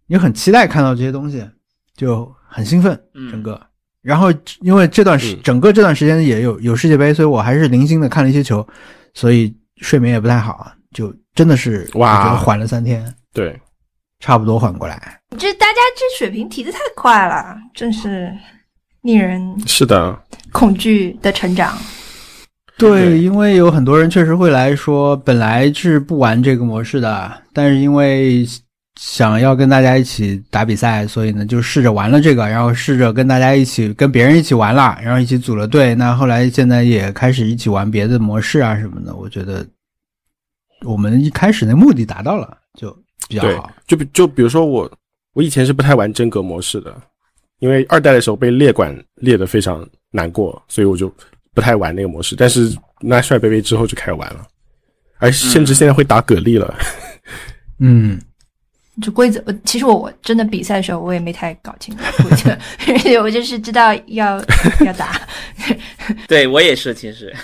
[0.07, 1.47] 你很期待看到这些东西，
[1.95, 3.31] 就很兴奋，嗯。
[3.31, 3.61] 整个。
[4.03, 5.41] 然后因为这段时、嗯。
[5.43, 8.67] 整个这段时间也有有世界杯，所以我还是零星的看了一些球，
[9.15, 12.37] 所以睡眠也不太好啊，就真的是哇。
[12.37, 13.61] 缓了三天，对，
[14.21, 15.21] 差不多缓过来。
[15.37, 18.33] 这大家这水平提的太快了，真是
[19.07, 20.19] 令人是的，
[20.51, 21.79] 恐惧的成长。
[22.77, 28.45] 对，因为有很多人确实会来说，本来是不玩这个模式的，但是因为
[29.01, 35.95] 想要跟大家一起打比赛，所以呢就试着玩了这个，然后试着跟大家一起跟别人一起玩了，然后一起组了队。
[35.95, 39.65] 那后来现在也开始一起玩别的模式啊什么的，我觉得
[40.85, 42.91] 我们一开始的目的达到了，就
[43.29, 44.91] 比较好。，就比就比如说我，
[45.33, 46.95] 我以前是不太玩真格模式的，
[47.59, 51.13] 因为二代的时候被列管列的非常难过，所以我就
[51.55, 52.37] 不太玩那个模式。
[52.37, 54.47] 但是那帅贝贝之后就开始玩了，
[55.19, 56.75] 而甚至现在会打蛤蜊了。
[57.79, 58.21] 嗯，
[59.03, 62.57] 这规则，其实我我真的比赛的时候我也没太搞清楚规则，
[63.23, 64.43] 我就是知道要
[64.85, 65.21] 要打，
[66.29, 67.35] 对我也是，其实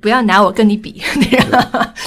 [0.00, 1.02] 不要拿我跟你比，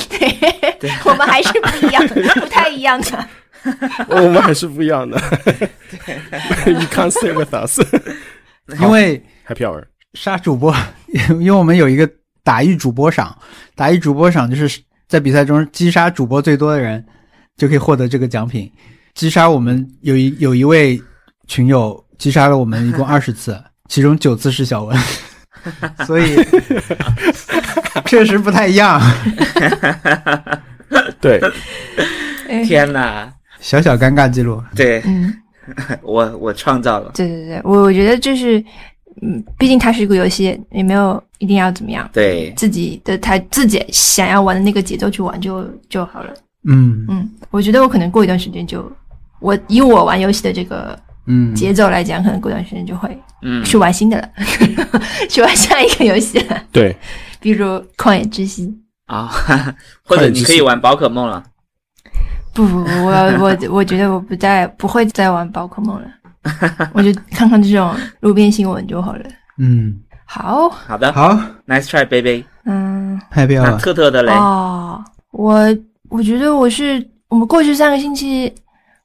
[0.10, 3.28] 对，我们还是不一样，不太一样的。
[4.09, 5.18] 我们还是不一样的。
[6.65, 7.80] you can't stay with us.
[8.82, 9.84] 因为 Happy hour。
[10.13, 10.76] 杀主播，
[11.07, 12.09] 因为我们有一个
[12.43, 13.38] 打一主播赏，
[13.76, 17.05] 打一主播赏就是在比赛中击杀主播最多的人
[17.55, 18.72] 就可以获得这个奖品。
[19.13, 21.01] 击杀我们有一有一位
[21.47, 24.97] 群友击杀了我们一共二十次，其中九次是小文，
[26.05, 26.36] 所以
[28.05, 28.99] 确实不太一样。
[31.22, 31.39] 对，
[32.65, 35.01] 天哪，小小尴尬记录，对。
[35.05, 35.34] 嗯，
[36.01, 38.60] 我我创造了，对对对，我我觉得就是，
[39.22, 42.53] 嗯，毕竟它是一个游戏，也没有一定要怎么样，对。
[42.55, 46.34] 自己的他自己想要玩的那个节奏去玩就就好了。
[46.66, 47.05] 嗯。
[47.10, 48.89] 嗯，我觉得我可能过一段时间就，
[49.39, 53.10] 我以我玩游戏的这个嗯，节奏来讲，可能过段时间就会
[53.41, 54.30] 嗯，去玩新的了，
[55.30, 56.95] 去玩下一个游戏了，对，
[57.39, 57.66] 比如
[57.97, 58.68] 《旷野之息》。
[59.08, 59.30] 啊，
[60.03, 61.41] 或者你可以玩宝可梦了，
[62.58, 66.08] 不不不，我我我觉得我不再不会再玩宝可梦了，
[66.91, 69.22] 我就看看这种路边新闻就好了。
[69.60, 69.95] 嗯，
[70.26, 71.14] 好，好的。
[71.14, 75.64] 好，Nice try baby，嗯，，happy 那特特的嘞，哦，我
[76.10, 78.51] 我觉得我是我们过去三个星期，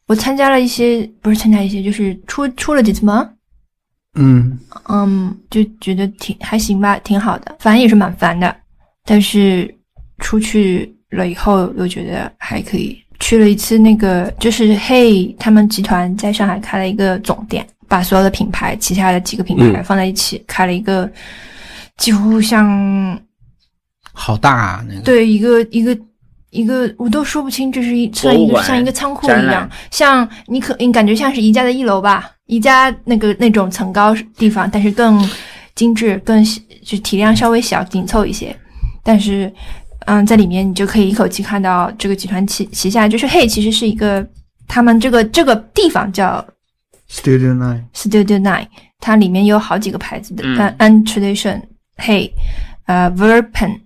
[0.06, 3.36] 我参加了一些，不是参加一些，就是出出了几次门，
[4.18, 8.56] 嗯，嗯，就觉得挺还行吧，挺好的，烦也是蛮烦的，
[9.04, 9.72] 但是
[10.20, 12.98] 出去了以后又觉得还可以。
[13.22, 19.84] 去了一次那个，就是嘿，他们集团在上海开了一个总店，把所有的品牌旗下的几个品牌嗯。
[19.84, 21.08] 放在一起，开了一个
[21.96, 23.16] 几乎像
[24.12, 25.96] 好大啊，那个，对一个一个
[26.50, 35.24] 一个，我都说不清，这是一算一个像一个仓库一样，像你可你感觉像是宜家的一楼吧，宜家那个那种层高地方，但是更
[35.76, 36.44] 精致，更
[36.84, 38.54] 就体量稍微小紧凑一些，
[39.04, 39.50] 但是
[40.06, 44.26] 嗯，在里面你就可以一口气看到这个集团旗旗下就是 Hey，，其实是一个
[44.66, 46.44] 他们这个这个地方叫
[47.10, 48.66] Studio Nine，Studio Nine，
[49.00, 50.56] 它里面有好几个牌子的，嗯。
[50.58, 51.62] 呃 An Tradition、
[51.96, 52.30] Hey，
[52.86, 53.80] 呃 Verpen，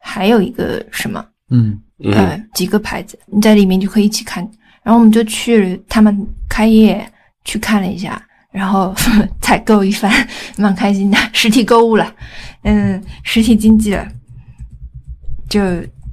[0.00, 1.24] 还有一个什么？
[1.50, 1.80] 嗯。
[2.04, 2.12] 嗯。
[2.12, 4.48] 呃几个牌子，你在里面就可以一起看。
[4.84, 7.06] 然后我们就去了他们开业
[7.44, 8.94] 去看了一下，然后
[9.42, 10.10] 采购一番，
[10.56, 12.10] 蛮开心的，实体购物了，
[12.62, 14.08] 嗯，实体经济了，
[15.48, 15.60] 就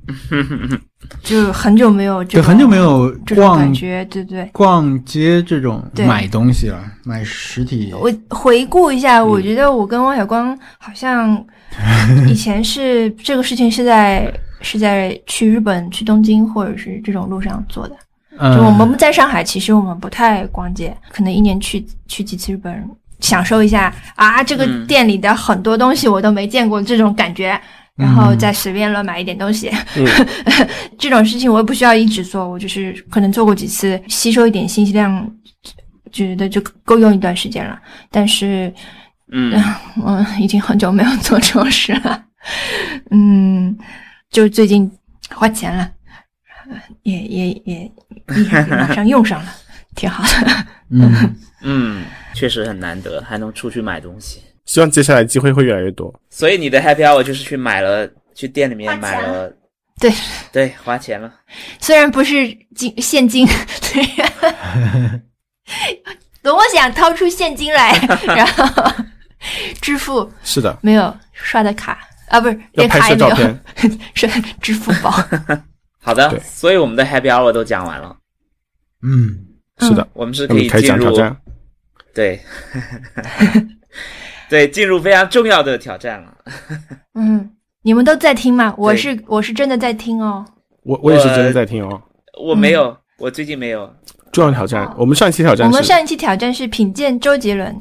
[1.23, 4.47] 就很久没有这就种很久没有这种感觉，对对。
[4.53, 7.93] 逛街这种买东西了，买实体。
[7.93, 11.43] 我回顾一下，嗯我觉得我跟汪小光好像
[12.27, 14.31] 以前是这个事情是在
[14.61, 17.95] 是在去日本、去东京或者是这种路上做的。
[18.37, 22.83] 嗯就我们在上海，其实我们不太逛街，可能一年去去几次日本，
[23.21, 27.59] 享受一下啊，这个嗯店里的很多东西我都没见过这种感觉。
[27.95, 30.05] 然后再随便乱买一点东西，嗯
[30.99, 35.31] 这种事情我也不需要一直做，我就是可能做过几次，吸收一点信息量，
[36.11, 37.79] 觉得就够用一段时间了。
[38.11, 38.73] 但是
[39.31, 39.53] 嗯，
[40.03, 42.23] 我已经很久没有做这种事了，
[43.11, 43.75] 嗯，
[44.29, 44.91] 就最近
[45.33, 45.89] 花钱了，
[46.69, 47.91] 呃也也也
[48.35, 49.51] 也也马上用上了，
[49.95, 50.65] 挺好的。
[50.89, 54.41] 嗯，嗯，确实很难得，还能出去买东西。
[54.65, 56.13] 希望接下来机会会越来越多。
[56.29, 59.51] 所以你的 happy hour 就是去买了，去店里面买了，
[59.99, 60.11] 对。
[60.51, 61.33] 对，花钱了。
[61.79, 63.45] 虽然不是金现金，
[63.93, 64.03] 对，
[66.41, 67.91] 等我想掏出现金来，
[68.25, 68.93] 然后
[69.81, 70.29] 支付。
[70.43, 71.99] 是的，没有刷的卡。
[72.29, 73.29] 啊，不是要拍连卡也没有。
[73.29, 74.27] 摄照片，， 是
[74.61, 75.11] 支付宝。
[76.01, 78.15] 好的对，所以我们的 happy hour 都讲完了，
[79.03, 79.45] 嗯，
[79.79, 81.37] 是的，我们是可以进入讲挑战。
[82.13, 82.39] 对，
[84.49, 86.37] 对，进入非常重要的挑战了。
[87.15, 87.51] 嗯，
[87.83, 88.73] 你们都在听吗？
[88.77, 90.45] 我是我是真的在听哦。
[90.83, 92.01] 我我也是真的在听哦。
[92.41, 93.91] 我没有，我最近没有。
[94.31, 97.73] 重要挑战，我们上一期挑战是我们上一期挑战是品鉴周杰伦，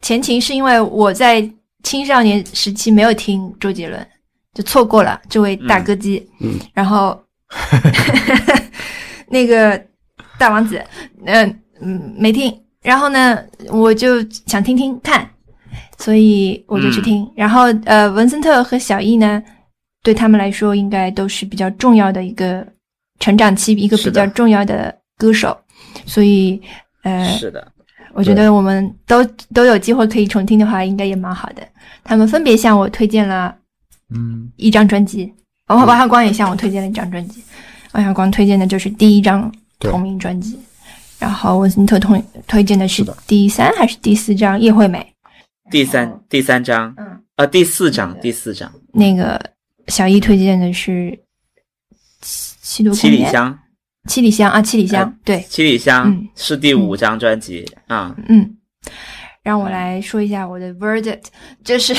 [0.00, 1.46] 前情是因为我在
[1.82, 4.08] 青少年时期没有听周杰伦，
[4.54, 6.26] 就错过了这位大歌姬。
[6.40, 7.22] 嗯，然后
[9.28, 9.78] 那个
[10.38, 10.82] 大王子，
[11.26, 12.58] 嗯、嗯没听。
[12.80, 13.38] 然后呢，
[13.68, 15.28] 我就想听听看，
[15.98, 17.28] 所以我就去听。
[17.34, 19.42] 然后呃，文森特和小易呢，
[20.02, 22.66] 对他们来说应该都是比较重要的一个
[23.20, 25.56] 成长期，一个比较重要的歌手，
[26.06, 26.60] 所以
[27.02, 27.66] 呃，是的，
[28.14, 31.62] 我觉得我们都都有机会可以重听的话，应该也蛮好的。
[32.04, 33.54] 他们分别向我推荐了
[34.14, 35.32] 嗯一张专辑，
[35.68, 37.42] 然后王小光也向我推荐了一张专辑。
[37.92, 40.58] 王小光推荐的就是第一张同名专辑，
[41.18, 44.98] 然后文森特推推荐的是第三还是第四张《叶惠美》。
[45.70, 49.40] 第三第三章，嗯，啊，第四章，第四章，那个
[49.88, 51.18] 小一推荐的是
[52.20, 53.58] 七七度七里，香，
[54.08, 58.14] 七里香啊，七里香，呃对，七里香嗯是第五张专辑啊。
[58.28, 58.56] 嗯，
[59.42, 61.24] 让我来说一下我的 verdict，
[61.64, 61.94] 就是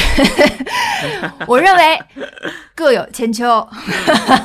[1.48, 2.00] 我认为
[2.76, 3.68] 各有千秋，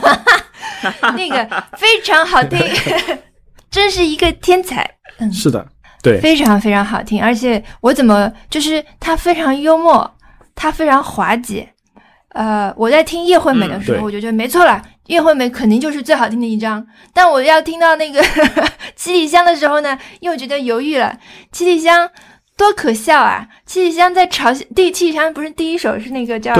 [1.16, 2.58] 那个非常好听，
[3.70, 4.88] 真是一个天才，
[5.18, 5.66] 嗯，是的，
[6.08, 10.10] 对，非常非常好听，而且我怎么就是他非常幽默，
[10.54, 11.68] 他非常滑稽。
[12.34, 16.86] 呃，我在听叶惠美的时候，嗯我就觉得没错了，叶惠美肯定就是最好听的一张。
[17.12, 18.22] 但我要听到那个
[18.94, 21.18] 七里香的时候呢，又觉得犹豫了。
[21.50, 22.08] 七里香
[22.56, 23.48] 多可笑啊！
[23.64, 26.54] 七里香在嘲笑第七里香不是第一首是那个叫，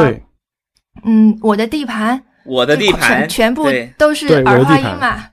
[1.05, 3.68] 嗯我的地盘，我的地盘全全部
[3.99, 5.26] 都是儿化音嘛，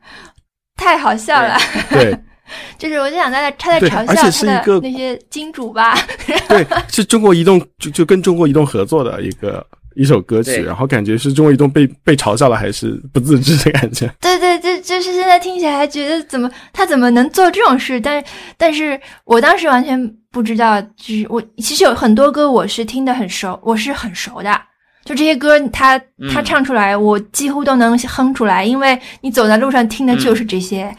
[0.76, 1.58] 太好笑了。
[1.90, 2.16] 对，
[2.78, 5.98] 就是我就想在他在对而且嘲笑他是一个的那些金主吧，
[6.48, 9.66] 对，是中国移动就就跟中国移动合作的一个
[9.96, 14.10] 一首歌曲，然后感觉是中国移动被被嘲笑了，还是不自知的感觉。
[14.20, 18.00] 对 对，这就是现在听起来还觉得怎么他怎么能做这种事？
[18.02, 18.26] 但是
[18.58, 24.62] 但是我当时完全不知道，就是我其实有很多歌我是听得很熟，我是很熟的。
[25.06, 25.98] 就这些歌他，
[26.34, 30.94] 他嗯唱出来，我几乎都能哼出来，因为你走在路上听的就是这些。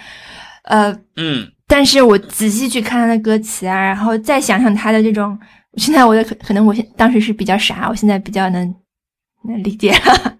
[0.66, 5.36] 呃，嗯，但是我仔细去看他的歌词啊，然后再想想他的这种，
[5.76, 8.74] 现在我的可可能我现当时是比较傻，我现在比较能
[9.48, 9.94] 能理解，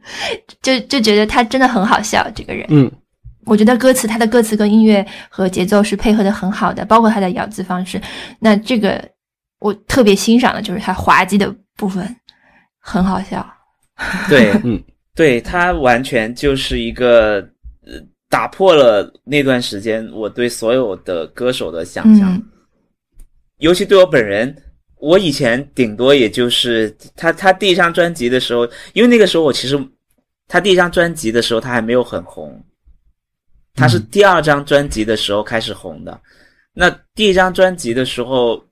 [0.62, 2.66] 就就觉得他真的很好笑，这个人。
[2.70, 2.90] 嗯，
[3.44, 8.00] 我觉得歌词他的歌词跟音乐和节奏是配合的很好的，包括他的咬字方式。
[8.40, 9.02] 那这个
[9.60, 12.16] 我特别欣赏的就是他滑稽的部分，
[12.80, 13.46] 很好笑。
[14.28, 14.82] 对，嗯，
[15.14, 17.46] 对他完全就是一个呃，
[18.28, 22.42] 打破了那段时间我对所有的歌手的想象，嗯。
[23.58, 24.54] 尤其对我本人，
[24.98, 29.78] 我以前顶多也就是他他第一张专辑的时候，因为那个时候我其实
[30.48, 32.62] 他第一张专辑的时候他还没有很红，
[33.74, 36.20] 他是第二张专辑的时候开始红的。
[36.74, 38.62] 那第一张专辑的时候，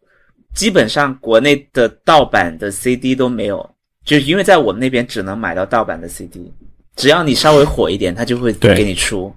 [0.55, 3.75] 基本上国内的盗版的 CD 都没有，
[4.05, 6.53] 就是因为在我们那边只能买到盗版的 CD，
[6.97, 9.35] 只要你稍微火一点，他就会给你出。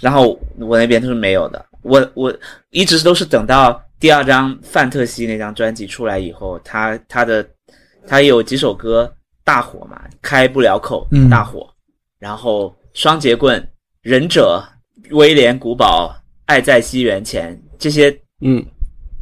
[0.00, 2.36] 然后我那边都是没有的，我我
[2.70, 7.46] 一直都是等到第二张《范特西》那张专辑出来以后，他他的
[8.06, 9.12] 他有几首歌
[9.44, 11.30] 大火嘛，开不了口嗯。
[11.30, 11.68] 大火，
[12.18, 13.66] 然后双截棍、
[14.02, 14.62] 忍者、
[15.10, 18.64] 威廉古堡、爱在西元前这些嗯，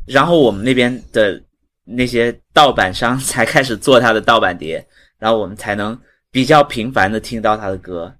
[0.07, 1.41] 然后我们那边的
[1.85, 4.85] 那些盗版商才开始做他的盗版碟，
[5.19, 5.97] 然后我们才能
[6.31, 8.13] 比较频繁的听到他的歌。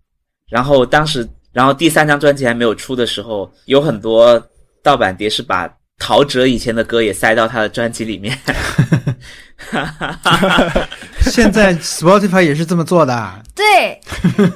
[0.49, 4.43] 然后当时，然后第三张专辑还没有出的时候，有很多
[4.83, 5.67] 盗版碟是把
[5.99, 8.37] 陶喆以前的歌也塞到他的专辑里面。
[11.21, 13.43] 现在 Spotify 也是这么做的。
[13.55, 13.99] 对，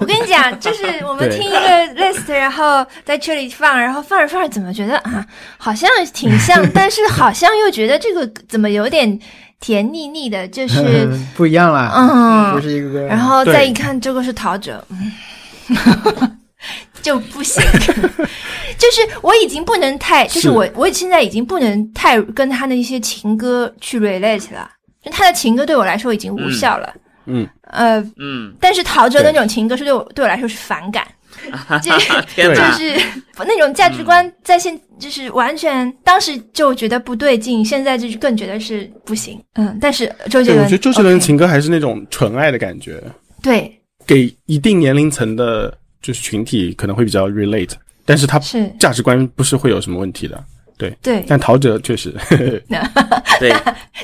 [0.01, 1.59] 我跟你讲，就是我们听一个
[1.95, 5.25] list，然后在这里放，然后放着放着，怎么觉得啊，
[5.57, 9.19] 好像挺像， 但是好像又觉得这个怎么有点
[9.61, 13.03] 甜腻腻的，就是 不一样啦，嗯不是一个歌。
[13.07, 15.13] 然后再一看，这个是陶喆，嗯，
[17.03, 17.63] 就不行。
[18.79, 24.71] 就是我已经不能太，就是是我我现在已经不能太跟他的一些情歌去 relate 了，
[25.03, 26.95] 就他的情歌对我来说已经无效了。
[27.27, 31.07] 嗯，呃，嗯，但是陶喆的那种情歌是对我对我来说是反感，
[31.83, 31.91] 这
[32.27, 32.71] 天哪！
[32.71, 33.01] 就是
[33.39, 39.39] 那种价值观在现就是完全当时就觉得不对劲，现在就是更觉得是不行。
[39.55, 43.03] 嗯，但是周杰，伦，我觉得周杰伦的情歌还是那种纯爱的感觉，
[43.43, 43.75] 对。
[44.07, 47.73] 给一定年龄层的，就是群体可能会比较 relate，
[48.05, 50.43] 但是他是，价值观不是会有什么问题的。
[50.77, 50.97] 对。
[51.03, 51.25] 对。
[51.27, 52.15] 但陶喆确实，
[53.41, 53.53] 对，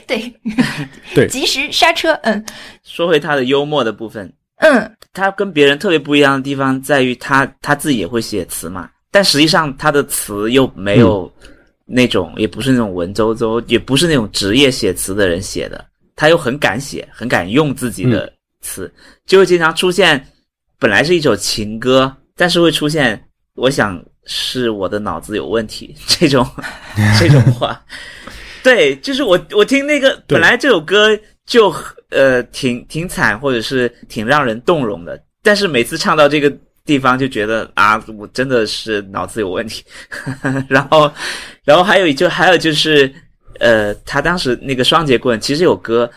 [0.07, 0.35] 对。
[1.15, 1.29] 对。
[1.31, 2.45] 及时刹车，嗯。
[2.83, 11.33] 说回他的幽默的部分，嗯，他跟别人特别不一样的地方在于他他自己也会写词嘛，但实际上他的词又没有
[11.87, 15.85] 那种，也不是那种文绉绉，也不是那种职业写词的人写的，
[16.15, 18.93] 他又很敢写，很敢用自己的词，
[19.27, 20.25] 就会经常出现，
[20.85, 23.19] 本来是一首情歌，但是会出现，
[23.55, 26.47] 我想是我的脑子有问题 这种
[27.19, 27.83] 这种话。
[28.63, 31.75] 对，就是我我听那个本来这首歌就
[32.11, 36.55] 呃挺挺惨，或者是挺让人动容的，但是每次唱到这个
[36.85, 39.83] 地方就觉得啊，我真的是脑子有问题。
[40.69, 41.11] 然后，
[41.65, 43.11] 然后还有就还有就是
[43.59, 46.11] 呃，他当时那个双节棍其实有歌，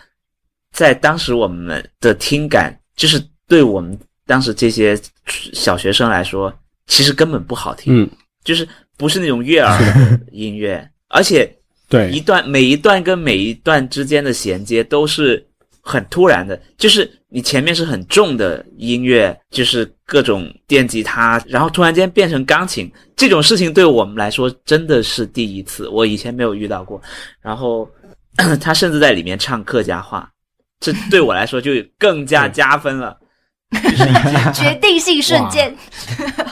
[0.74, 3.98] 在当时我们的听感，就是对我们
[4.28, 5.00] 当时这些
[5.54, 6.54] 小学生来说，
[6.86, 8.10] 其实根本不好听，嗯，
[8.44, 8.68] 就是
[8.98, 10.20] 不是那种悦耳的。
[10.32, 11.52] 音乐，而且
[11.90, 12.12] 对。
[12.12, 15.44] 一，段每一段跟每一段之间的衔接都是
[15.82, 27.02] 很突然的，就是你前面是很重的音乐，就是各种电吉他，然后突然间变成钢琴，这种事情对我们来说真的是第一次，我以前没有遇到过。
[27.42, 27.90] 然后
[28.62, 30.30] 他甚至在里面唱客家话，
[30.80, 33.18] 这对我来说就更加加分了。
[34.54, 35.76] 决定性瞬间，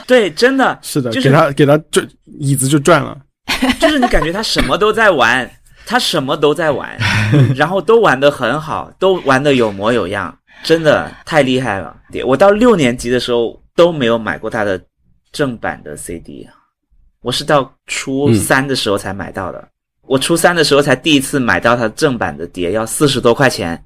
[0.06, 2.02] 对，真的是的，就是给他给他就
[2.38, 3.18] 椅子就转了。
[3.80, 5.50] 就是你感觉他什么都在玩，
[5.86, 6.96] 他什么都在玩，
[7.56, 11.96] 然后都玩的很好，都玩的有模有样，真的太厉害了。
[12.24, 14.80] 我到六年级的时候都没有买过他的
[15.32, 16.46] 正版的 CD，
[17.22, 19.68] 我是到初三的时候才买到的。
[20.02, 23.82] 我初三的时候才第一次买到他正版的碟，要四十多块钱，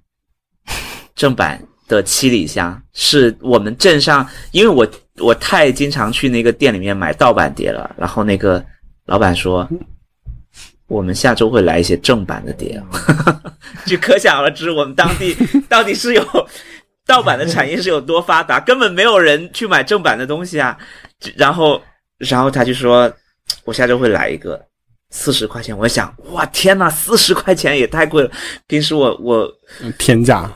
[1.15, 4.89] 正版的七里香是我们镇上，因为我
[5.19, 8.65] 我太经常去那个店里面买盗版碟了，然后那个
[9.07, 9.69] 老板说，
[10.87, 12.81] 我们下周会来一些正版的碟，
[13.85, 15.37] 就可想而知我们当地
[15.69, 16.25] 到底是有
[17.05, 20.79] 盗版的产业是有多发达，根本没有人去买正版的东西啊。
[21.35, 21.83] 然后，
[22.19, 23.13] 然后他就说，
[23.65, 24.65] 我下周会来一个。
[25.13, 28.31] 四十块钱，我想，哇，天呐，四十块钱也太贵了。
[28.69, 30.49] 平时我我嗯天价，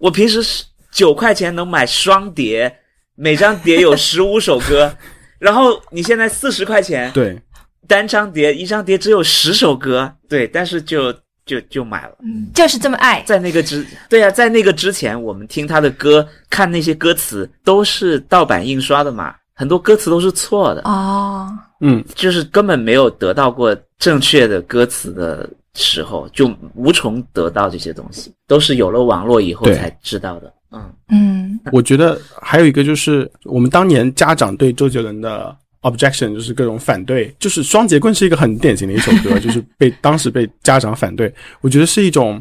[0.00, 2.74] 我平时是九块钱能买双碟，
[3.14, 4.92] 每张碟有十五首歌，
[5.38, 7.38] 然后你现在四十块钱，对，
[7.86, 11.12] 单张碟，一张碟只有十首歌，对，但是就
[11.44, 12.16] 就就买了。
[12.24, 13.22] 嗯，就是这么爱。
[13.26, 21.46] 在那个之，对啊，在那个之前，我们听他的歌，看那些歌词都是盗版印刷的嘛，很多歌词都是错的，哦，
[21.82, 30.52] 嗯，就是根本没有得到过正确的歌词的时候，就无从得到这些东西，都是有了网络以后才知道的。
[30.72, 41.32] 嗯，嗯我觉得还有一个就是，我们当年家长对周杰伦的 objection 就是各种反对，就是《双截棍》是一个很典型的一首歌， 就是被当时被家长反对。
[41.60, 42.40] 我觉得是一种，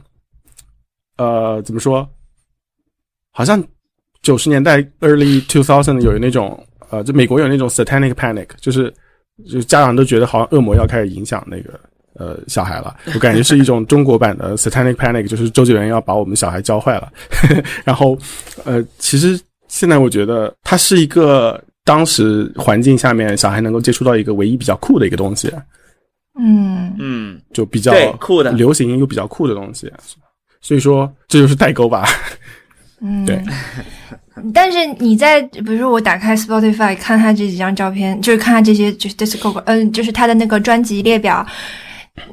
[1.18, 2.08] 呃，怎么说？
[3.32, 3.64] 好像
[4.22, 8.94] 九十年代 early two thousand 有那种，呃，就美国有那种 satanic panic，就是
[9.46, 11.80] 就是家长都觉得好像恶魔要开始影响那个。
[12.20, 17.10] 呃，小孩了， 我感觉是一种中国版的 Satanic Panic，就是周杰伦要把我们小孩教坏了。
[17.86, 18.18] 然后，
[18.66, 19.40] 呃，其实
[19.70, 25.50] 现在我觉得它是一个当时环境下面小孩能够接触到一个唯一比较酷的一个东西，
[26.38, 29.92] 嗯嗯，就比较酷的流行又比较酷的东西。
[30.62, 32.06] 所以说，这就是代沟吧。
[33.02, 33.42] 嗯， 对。
[34.54, 41.46] 但是你在比如说我打开 Spotify 看他这几张照片，就是看他这些就是 Disco，嗯，就是他的那个专辑列表，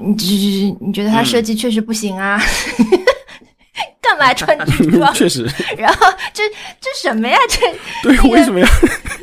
[0.00, 2.40] 你就是你觉得他设计确实不行啊？
[4.00, 5.12] 干嘛穿女装？
[5.14, 5.44] 确实，
[5.76, 6.44] 然后这
[6.80, 7.36] 这什么呀？
[7.48, 7.60] 这
[8.08, 8.66] 对，那个为什么要？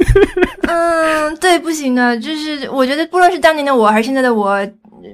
[0.67, 4.59] 嗯，对，不行的，就是我觉得不论是当年的我还是现在的我，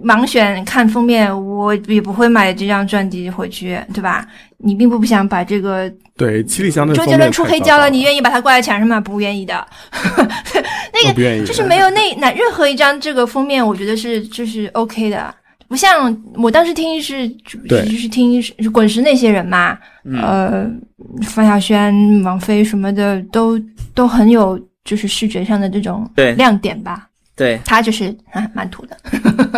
[0.04, 4.26] 盲选看封面，我也不会买这张专辑回去，对吧？
[4.58, 9.00] 你并不不想把这个对，七里香的周杰伦出黑胶了，你愿意把它挂在墙上吗？
[9.00, 9.66] 不愿意的。
[10.92, 15.34] 那个就是没有那那任何一张这个封面，我觉得是就是 OK 的。
[15.70, 19.78] 不像我当时听是就是听是滚石那些人嘛，
[20.22, 20.68] 呃，
[21.22, 23.58] 范晓萱、王菲什么的都
[23.94, 27.06] 都很有就是视觉上的这种对亮点吧。
[27.36, 28.98] 对，他就是啊，蛮土的。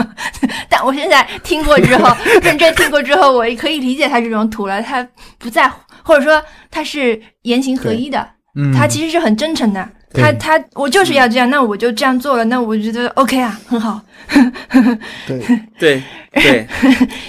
[0.69, 4.79] 但我现在听过之后，认真听过之后，我也可以理解他这种土了。
[4.83, 5.07] 他
[5.39, 6.39] 不在乎，或者说
[6.69, 9.89] 他是言行合一的，嗯，他其实是很真诚的。
[10.13, 14.01] 他他我就是要这样，那我就这样做了，那我觉得 OK 啊，很好，
[15.25, 15.39] 对，
[15.79, 16.03] 对
[16.33, 16.67] 对，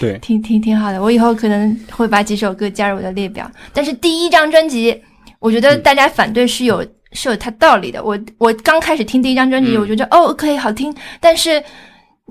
[0.00, 1.00] 对， 挺挺挺好的。
[1.00, 3.50] 我以后可能会把几首歌加入我的列表。
[3.72, 5.00] 但是第一张专辑，
[5.38, 8.02] 我觉得大家反对是有、是有它道理的。
[8.02, 9.80] 我我刚开始听第一张专辑，嗯。
[9.80, 11.62] 我觉得哦可以好听，但是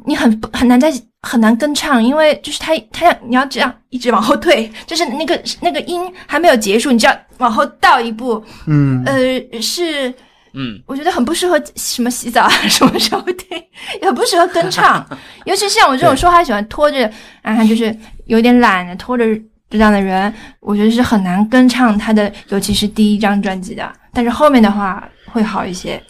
[0.06, 0.92] 你很很难在
[1.22, 10.14] 很难跟唱，因为就是它它要你要这样一直往后退，就是那个那个音还没有结束，你就要往后倒一步，嗯，呃是。
[10.54, 13.58] 嗯，我觉得很不适合什么洗澡啊， 什么时候听，
[14.02, 15.06] 也很不适合跟唱，
[15.46, 17.96] 尤其是像我这种说话喜欢拖着，啊，就是
[18.26, 19.26] 有点懒的拖着
[19.70, 23.92] 这样的人，我觉得是很难跟唱他的，尤其是第一张专辑的。
[24.14, 26.02] 但是后面的话会好一些，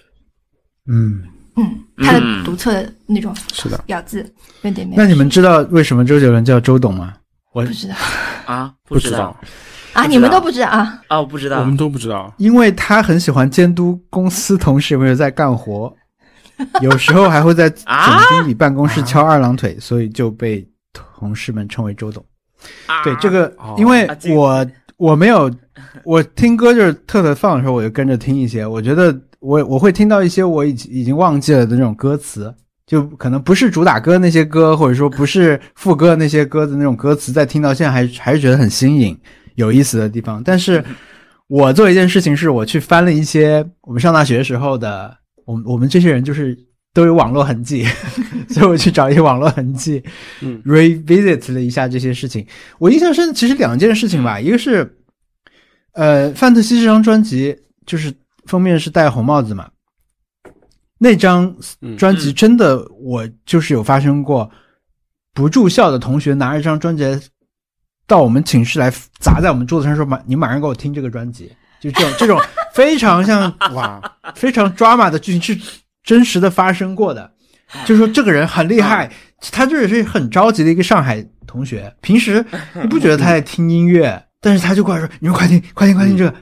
[0.92, 1.22] 嗯，
[1.56, 4.20] 嗯，他的嗯独特的那种是的，咬字
[4.64, 5.02] 有点没有。
[5.02, 7.14] 那你们知道为什么周杰伦叫周董吗？
[7.54, 7.96] 我不知道。
[8.46, 9.38] 啊，不知道，
[9.94, 10.06] 啊？
[10.06, 11.02] 你们都不知道啊？
[11.08, 12.34] 啊，我不知道我们，都不知道。
[12.38, 15.94] 因为他很喜欢监督公司同事有没有在干活，
[16.82, 22.24] 有时候还会在总啊经理办公室敲二郎腿，所以就被同事们称为周董。
[22.86, 24.66] 啊对这个哦，因为我
[24.98, 25.52] 我没有，
[26.04, 28.66] 我听歌就是特特放的时候，我就跟着听一些。
[28.66, 32.54] 我觉得我我会听到一些我已经已经忘记了的那种歌词，
[32.86, 39.20] 就可能不是主打歌那些歌，或者说不是副歌那些歌的那种歌词，在听到现在还还是觉得很新颖、
[39.62, 40.44] 有意思的地方。
[40.44, 40.84] 但是
[41.48, 46.58] 我做一件事情是，我去翻了一些我们上大学时候的，我们我们这些人就是
[46.94, 47.86] 都有网络痕迹，
[48.50, 50.04] 所以我去找一些网络痕迹，
[50.42, 52.46] 嗯，revisit 了一下这些事情。
[52.80, 54.98] 我印象深，其实两件事情吧，一个是，
[55.94, 57.56] 呃，范特西这张专辑
[57.86, 58.14] 就是
[58.46, 59.70] 封面是戴红帽子嘛，
[60.98, 61.98] 那张嗯。
[61.98, 64.50] 专辑真的我就是有发生过，
[65.34, 67.04] 不住校的同学拿一张专辑
[68.12, 72.38] 到我们寝室来砸在我们桌子上说马你马上给我听这个专辑，就这种这种
[72.74, 74.02] 非常像哇
[74.36, 75.58] 非常 drama 的剧情是
[76.04, 77.32] 真实的发生过的，
[77.86, 79.10] 就说这个人很厉害，
[79.50, 86.36] 他这也是很着急的一个上海同学，平时你不觉得他在听音乐，但是他就过来说你们快听快听快听这个，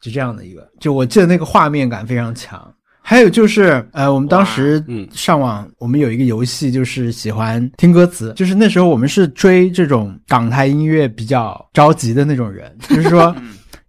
[0.00, 2.72] 就这样的一个，就我记得那个画面感非常强。
[3.10, 5.04] 还有就是，呃，我们当时嗯。
[5.10, 13.34] 上网，我们有一个游戏，就是喜欢听歌词，就是那时候我们是追这种港台音乐比较着急的那种人， 就是说，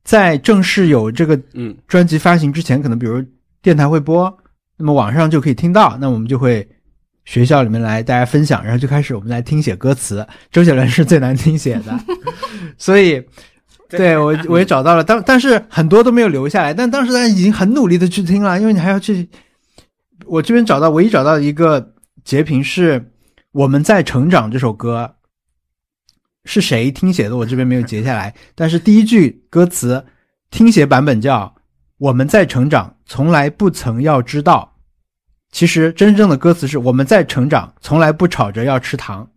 [0.04, 1.78] 在正式有这个嗯。
[1.88, 3.24] 专辑发行之前，可能比如
[3.62, 4.36] 电台会播，
[4.76, 6.68] 那么网上就可以听到，那我们就会
[7.26, 10.28] 学校里面来大家分享，然后就开始我们来听写歌词。
[10.52, 11.96] 周杰伦是最难听写的，
[12.76, 13.24] 所以
[13.98, 19.30] 对我 我也找到了，但但是很多都没有留下来，但当时大家已经很努力的去听了，因为你还要去。
[20.26, 21.94] 我这边找到唯一找到一个
[22.24, 23.00] 截屏是
[23.52, 25.16] 《我们在成长》这首歌，
[26.46, 27.36] 是谁听写的？
[27.36, 30.06] 我这边没有截下来，但是第一句歌词
[30.50, 31.56] 听写版本叫
[31.98, 34.78] “我们在成长，从来不曾要知道”，
[35.52, 39.28] 其实真正的歌词是“我们在成长，从来不吵着要吃糖”。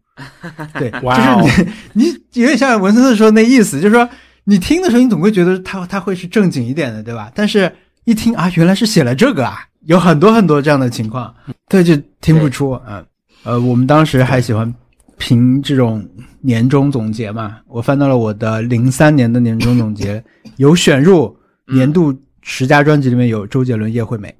[0.78, 0.90] 对，
[1.42, 2.04] 就是你
[2.34, 4.08] 你有点像文森特说的那意思，就是说
[4.44, 7.30] 你听的时候，你总会觉得他他会是正经一点的，对吧？
[7.34, 7.70] 但是
[8.04, 11.34] 一听啊，原来是写了这个啊，有很多很多这样的情况，
[11.68, 13.04] 对，就听不出啊。
[13.44, 14.72] 呃，我们当时还喜欢
[15.18, 16.06] 评这种
[16.40, 20.22] 年终总结嘛，我翻到了我的零三年的年终总结，
[20.56, 21.34] 有选入
[21.66, 24.34] 年度十佳专辑里面有周杰伦、叶惠美，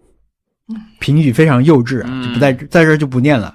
[1.01, 3.55] 评语非常幼稚啊，就不在在这儿就不念了。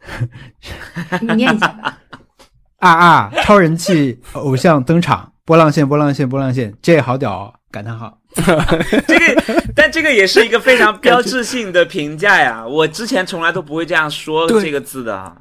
[1.20, 1.98] 你念一下吧。
[2.78, 3.32] 啊啊！
[3.42, 7.54] 超人气偶像登场，波浪线，波浪线，波浪线，这好屌、哦！
[7.70, 8.18] 感叹号。
[8.36, 12.62] 这个，但这个也是一个非常标志性的评价呀。
[12.68, 15.34] 我之前从来都不会这样说这个字的啊。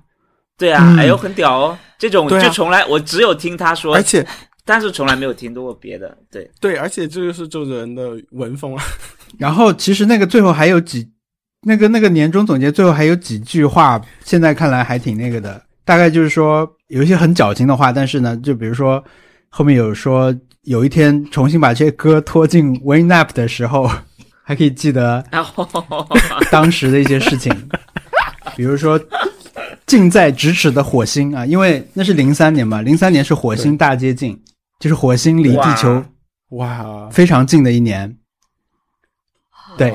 [0.57, 1.77] 对啊，嗯哎呦，很屌哦！
[1.99, 4.25] 这种就从来我只有听他说而，且
[4.63, 6.17] 但是从来没有听到过别的。
[6.31, 8.83] 对，对，而且这就是周杰伦的文风啊。
[9.37, 11.05] 然后其实那个最后还有几，
[11.63, 15.61] 那个那个年终总结最后还有几句话，现在看来还挺那个的。
[15.83, 19.03] 大概就是说有一些很矫情的话，但是呢，就比如说
[19.57, 20.31] 后面有说
[20.65, 23.89] 有一天重新把这些歌拖进 WinApp 的时候，
[24.45, 25.25] 还可以记得
[26.51, 27.51] 当时的一些事情，
[28.55, 29.01] 比如说
[29.87, 34.39] 近在咫尺的火星啊，因为那是零三年嘛，零三年是火星大接近，
[34.79, 36.05] 就是火星离地球
[36.49, 36.83] 哇。
[36.83, 38.15] 哇，非常近的一年。
[39.75, 39.91] 对，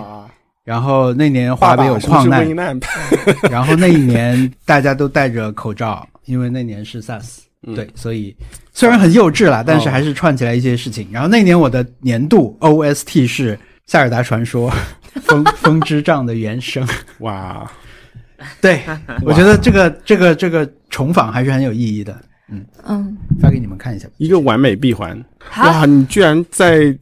[0.65, 2.83] 然后那年华北有矿难，Winamp？
[3.49, 7.43] 然后那一年大家都戴着口罩，因为那年是 SARS。
[7.67, 8.35] 嗯对，所以
[8.73, 11.09] 虽然很幼稚啦，但是还是串起来一些事情。
[11.13, 13.57] 然后那年我的年度 OST 是
[13.87, 14.71] 《塞尔达传说》
[15.23, 16.87] 风风之杖的原声。
[17.21, 17.71] 哇，
[18.61, 18.83] 对，
[19.23, 24.09] 我觉得这个这个这个重访还是很有意义的，嗯嗯，发给你们看一下。
[24.17, 25.17] 一个完美闭环。
[25.59, 26.97] 哇，你居然在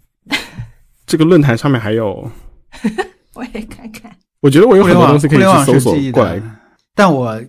[1.07, 2.31] 这个论坛上面还有，
[3.35, 4.11] 我也看看。
[4.41, 6.41] 我觉得我有互联网很多东西可以互联网去搜索是记忆过来。，
[6.95, 7.41] 但我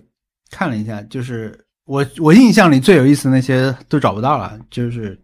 [0.50, 1.58] 看了一下，就是
[1.92, 5.18] 我我印象里最有意思的那些都找不到了，就是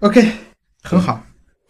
[0.00, 0.22] OK，
[0.82, 1.18] 很好，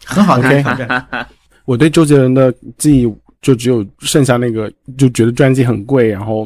[0.03, 1.07] 很好 OK 挑战。
[1.63, 6.45] 我对周杰伦的记忆就只有剩下那个，就觉得专辑很贵，然后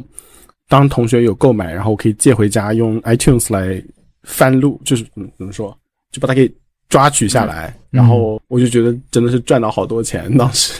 [0.68, 3.84] 当同学有购买，然后可以借回家用 iTunes 来
[4.22, 5.76] 翻录，就是嗯怎么说，
[6.12, 6.48] 就把它给
[6.90, 10.32] 抓取下来，然后我就觉得真的是赚到好多钱。
[10.38, 10.80] 当时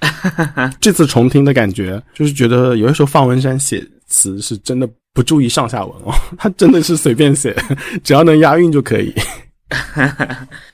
[0.80, 7.54] 这次重听的感觉，就是觉得有的时候方文山写词是真的不注意上下文哦， 他真的是随便写，
[8.04, 9.14] 只要能押韵就可以。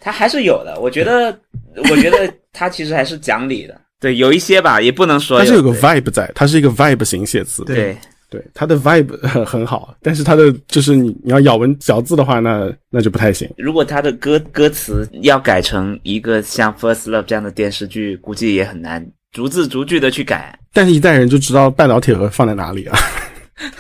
[0.01, 0.78] 他还是有的。
[0.81, 1.36] 我觉得，
[1.90, 3.81] 我觉得他其实还是讲理的。
[3.99, 7.65] 对，有一些吧，也不能说他是有个 vibe 在，他是一个 vibe 型写词。
[7.65, 7.97] 对，
[8.32, 13.46] 对，它的 vibe 很很好，但是它的就是你你要咬文嚼字的话，那那就不太行。
[13.59, 20.59] 如果他的歌歌词要改成一个像《First Love》这样的电视剧，估计也很难逐字逐句的去改。
[20.72, 22.98] 但是，一代人就知道半导铁盒放在哪里啊，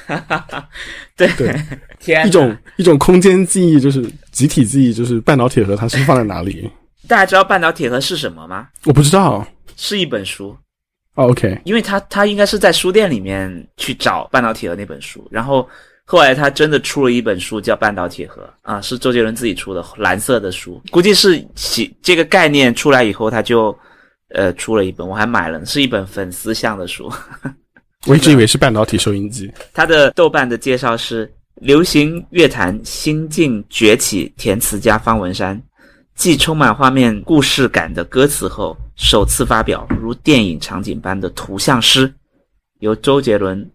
[1.16, 1.58] 对，对
[1.98, 6.70] 天，一种一种空间记忆，就是集体记忆，就是半导铁盒它是放在哪里？
[7.08, 8.68] 大家知道半导铁盒是什么吗？
[8.84, 9.46] 我不知道。
[9.74, 10.56] 是一本书，哦
[11.14, 15.68] ，OK，因为他他应该是在书店里面去找半导体盒那本书，然后
[16.04, 23.76] 后来他真的出了一本书叫《半导铁盒》啊，是周杰伦自己出的蓝色的书，估计是起这个概念出来以后，他就
[24.30, 27.10] 呃出了一本，我还买了，是一本粉丝向的书。
[28.08, 29.48] 我一直以为是半导体收音机。
[29.72, 35.60] 他的豆瓣的介绍是：流行乐坛新晋崛起填词家方文山，
[36.14, 42.12] 继充满画面故事感的歌词后，首次发表如电影场景般的图像诗，
[42.78, 43.68] 由周杰伦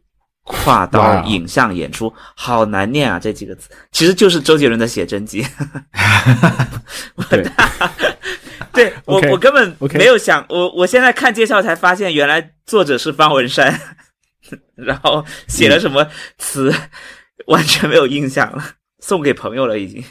[0.43, 3.19] 跨刀影像演出，好难念啊！
[3.19, 5.45] 这几个字其实就是周杰伦的写真集。
[7.29, 7.45] 对，
[8.71, 13.77] 对我我根本没有想，我我现在看介绍才发现，原来作者是方文山，
[14.75, 16.07] 然后写了什么
[16.37, 16.73] 词，
[17.47, 18.63] 完全没有印象了，
[18.99, 20.01] 送给朋友了已经。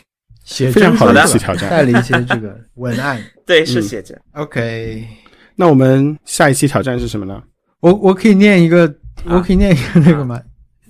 [0.47, 3.20] 写非常好的一次挑战带了一些这个 文案。
[3.44, 4.18] 对，是嗯写着。
[4.32, 5.06] OK，
[5.55, 7.43] 那我们下一期挑战是什么呢？
[7.81, 8.86] 我我可以念一个，
[9.27, 10.40] 啊我可以念一个那个吗？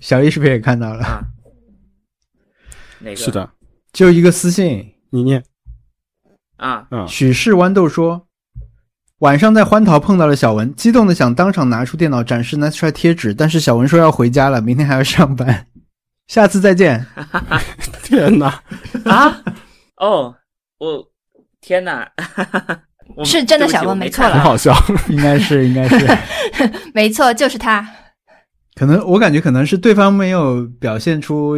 [0.00, 1.04] 小易是不是也看到了？
[1.04, 1.24] 啊，
[3.00, 3.16] 哪个？
[3.16, 3.50] 是的，
[3.92, 5.42] 就一个私信，你念。
[6.58, 8.26] 啊，嗯，许氏豌豆说，
[9.18, 15.66] 晚上在欢桃碰到了小文，激动的想当场拿出电脑展示 Nice Try 贴纸，但是小文说要回家了，明天还要上班，
[16.26, 17.04] 下次再见。
[18.02, 18.62] 天哪！
[19.04, 19.42] 啊，
[19.96, 20.34] 哦，
[20.78, 21.04] 我
[21.60, 22.08] 天哪，
[23.16, 24.74] 我是真的小文没错了很好笑。
[25.08, 26.06] 应该是，应该是，
[26.94, 27.86] 没错，就是他。
[28.74, 31.56] 可能我感觉可能是对方没有表现出，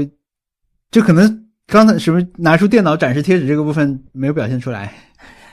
[0.90, 4.92] 就可能刚才是不是拿出电脑展示贴纸这个部分没有表现出来。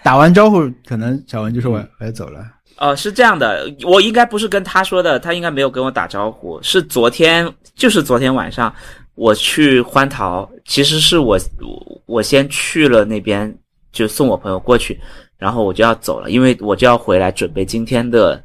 [0.03, 2.45] 打完招呼，可能小文就说我我要走了。
[2.77, 6.61] 哦，是这样的，我应该不是跟他说的，他应该没有跟我打招呼。
[6.61, 8.71] 是昨天，就是昨天晚上
[9.15, 13.53] 我去欢桃，其实是我我我先去了那边，
[13.91, 14.99] 就送我朋友过去，
[15.37, 18.43] 然后我就要走了，因为我就要回来准备今天的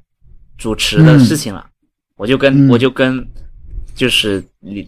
[0.56, 1.66] 主持的事情了。
[2.16, 3.26] 我就跟、嗯我就跟
[3.94, 4.42] 就是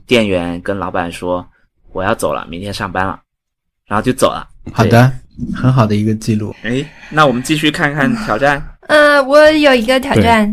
[0.06, 1.46] 店员跟老板说
[1.92, 3.20] 我要走了，明天上班了，
[3.86, 4.48] 然后就走了。
[4.72, 5.12] 好的，
[5.54, 6.54] 很好的一个记录。
[6.62, 8.62] 对，哎，那我们继续看看挑战。
[8.82, 10.46] 呃，我有一个挑战，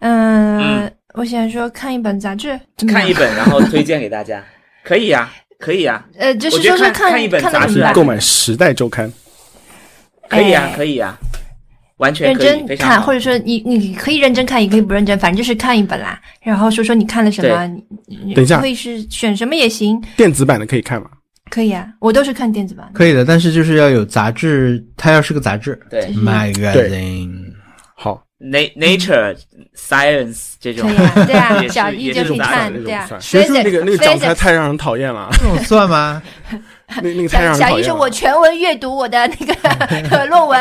[0.00, 2.58] 嗯嗯，我想说看一本杂志，
[2.88, 4.44] 看一本，然后推荐给大家，
[4.86, 9.10] 可以呀、可以呀、呃，就是说说看看一本杂志购买《时代周刊》，
[10.28, 10.76] 可以呀、哎。
[10.76, 11.18] 可以呀、
[11.96, 16.20] 完全可以，认真看，或者说你你可以认真看，也可以不认真，反正就是看一本啦。
[16.40, 17.66] 然后说说你看了什么，
[18.06, 18.60] 你你等一下。
[18.60, 21.10] 可以是选什么也行，电子版的可以看吗？
[21.50, 22.88] 可以啊，我都是看电子版。
[22.92, 26.12] 可以的，但是就是要有杂志，它要是个杂志对。
[26.14, 27.32] 嗯，magazine。
[27.96, 29.34] 好 Nature、
[29.74, 30.90] Science 这种
[31.26, 33.08] 对啊小一就可以也是看，对啊。
[33.18, 36.22] 学术那个那个讲出来太让人讨厌了，这种算吗？
[37.02, 37.94] 那那个太让人小一讨厌了。
[37.94, 39.46] 说我全文阅读我的那
[40.08, 40.60] 个 论文，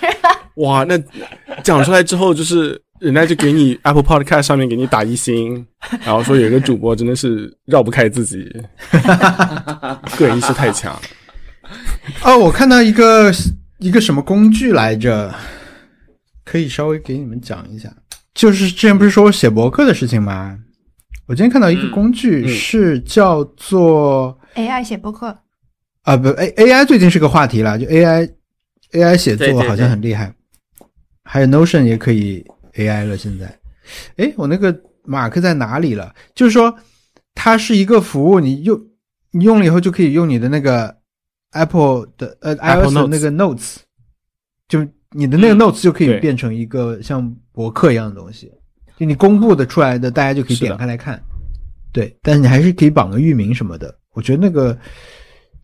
[0.56, 0.96] 哇，那
[1.62, 5.66] 讲出来之后，就是人家就给你 Apple Podcast 上面给你打一星，
[6.04, 8.44] 然后说有一个主播真的是绕不开自己，
[10.18, 10.94] 个人意识太强。
[12.22, 13.32] 哦，我看到一个
[13.78, 15.34] 一个什么工具来着，
[16.46, 17.94] 可以稍微给你们讲一下。
[18.32, 20.58] 就是之前不是说我写博客的事情吗？
[21.26, 25.36] 我今天看到一个嗯工具嗯是叫做 AI 写博客，
[26.02, 28.28] 啊不 A A I 最近是个话题了，就 A I
[28.92, 30.32] A I 写作好像很厉害，
[31.24, 33.16] 还有 Notion 也可以 A I 了。
[33.18, 33.58] 现在，
[34.16, 36.14] 哎，我那个马克在哪里了？
[36.34, 36.72] 就是说，
[37.34, 38.80] 它是一个服务，你用
[39.32, 40.96] 你用了以后就可以用你的那个
[41.52, 43.76] Apple 的呃 Apple iOS 的那个 Notes，
[44.68, 48.50] 就你的那个嗯 Notes 就可以变成一个像博客一样的东西，
[48.98, 51.20] 就你公布的出来的，大家就可以点开来看。
[51.92, 53.94] 对，但是你还是可以绑个域名什么的。
[54.12, 54.76] 我觉得那个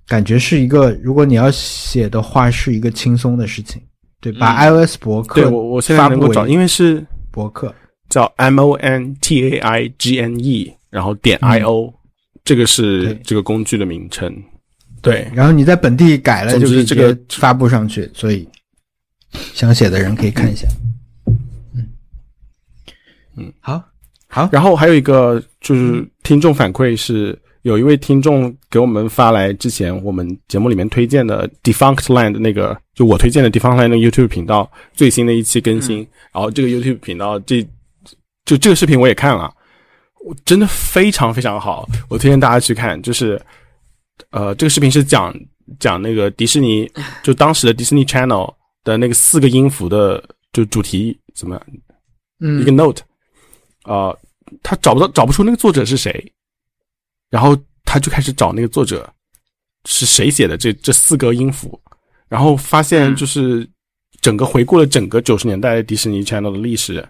[0.07, 3.83] 感觉是一个，如果你要写的话，是一个轻松的事情。
[4.21, 7.75] 对，把嗯 iOS 博客对我我现在能够找，因为是博客，
[8.09, 11.93] 叫 M O N T A I G N E，然后点 I O，、
[12.45, 14.33] 这个是这个工具的名称。
[15.01, 18.49] 对，然后你在本地改了就可以直之这个接发布上去，所以
[19.55, 20.67] 想写的人可以看一下。
[21.75, 21.89] 嗯。
[23.37, 23.83] 嗯，好，
[24.29, 37.63] 好，然后还有一个就是听众反馈是，有一位听众给我们发来之前我们节目里面推荐的 Defunct Land 那个，就我推荐的 Defunct Land 那个 YouTube 频道最新的一期更新，然后这个 YouTube 频道这
[38.45, 39.51] 就这个视频我也看了，
[40.27, 43.01] 我真的非常非常好，我推荐大家去看。
[43.01, 43.41] 就是
[44.31, 45.35] 呃，这个视频是讲
[45.79, 46.91] 讲那个迪士尼，
[47.23, 48.53] 就当时的迪士尼 Channel
[48.85, 50.23] 的那个四个音符的
[50.53, 51.67] 就主题怎么样？
[52.41, 52.61] 嗯。
[52.61, 53.03] 一个 note，
[53.85, 54.19] 呃，
[54.63, 56.33] 他找不到找不出那个作者是谁，
[57.31, 59.13] 然后他就开始找那个作者
[59.85, 61.81] 是谁写的这这四个音符，
[62.29, 63.17] 然后发现嗯。
[63.17, 63.69] 就是
[64.21, 67.05] 整个回顾了整个九十年代迪士尼 Channel 的历史，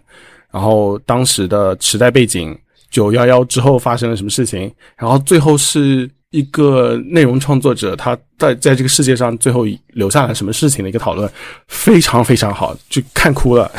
[0.51, 2.57] 然后当时的时代背景，
[2.89, 11.31] 九幺幺之后发生了什么事情，然后最后是一个内容创作者他在在这个世界上最后留下了什么事情的一个讨论，
[11.67, 13.71] 非常非常好，就看哭了。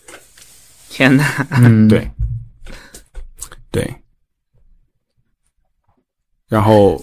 [0.90, 1.46] 天哪！
[1.52, 2.06] 嗯，对，
[3.70, 3.94] 对。
[6.48, 7.02] 然后，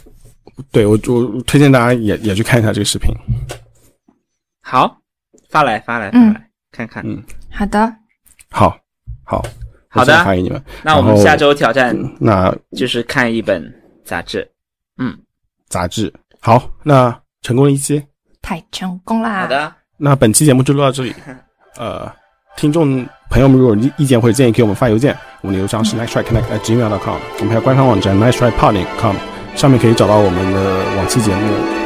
[0.72, 3.12] 对我我推荐大家也也去看一下这个视频。
[4.62, 5.02] 好，
[5.50, 7.04] 发来发来发嗯来、看看。
[7.04, 7.80] 嗯好的，
[8.52, 8.78] 好，
[9.24, 9.42] 好，
[9.90, 10.64] 好的我现在发给你们。
[10.84, 13.74] 那我们下周挑战那就是看一本
[14.06, 14.48] 杂志。
[14.98, 15.18] 嗯，
[15.70, 18.04] 杂志好，那成功了一期。
[18.42, 19.42] 太成功啦！
[19.42, 21.14] 好，的，那本期节目就录到这里。
[21.78, 22.10] 呃，
[22.56, 27.18] 听众朋友们，如果有意意见或者建议，给我们发邮件，我们的邮箱是 nice try connect at gmail dot com。
[27.40, 29.16] 我们还有官方网站 nice try pod dot com，
[29.56, 31.42] 上面可以找到我们的往期节目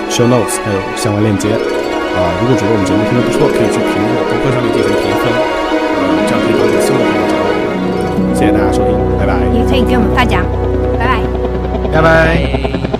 [0.09, 1.49] show notes，还有相关链接。
[1.49, 8.35] 啊、如果觉得我们节目听得不错，可以去苹果播客上面进行评分，呃，这样可以帮助新的朋友找到我们。
[8.35, 9.39] 谢谢大家收听，拜拜。
[9.55, 10.45] 也可以给我们发奖，
[10.99, 11.23] 拜拜。
[11.91, 12.90] 拜拜。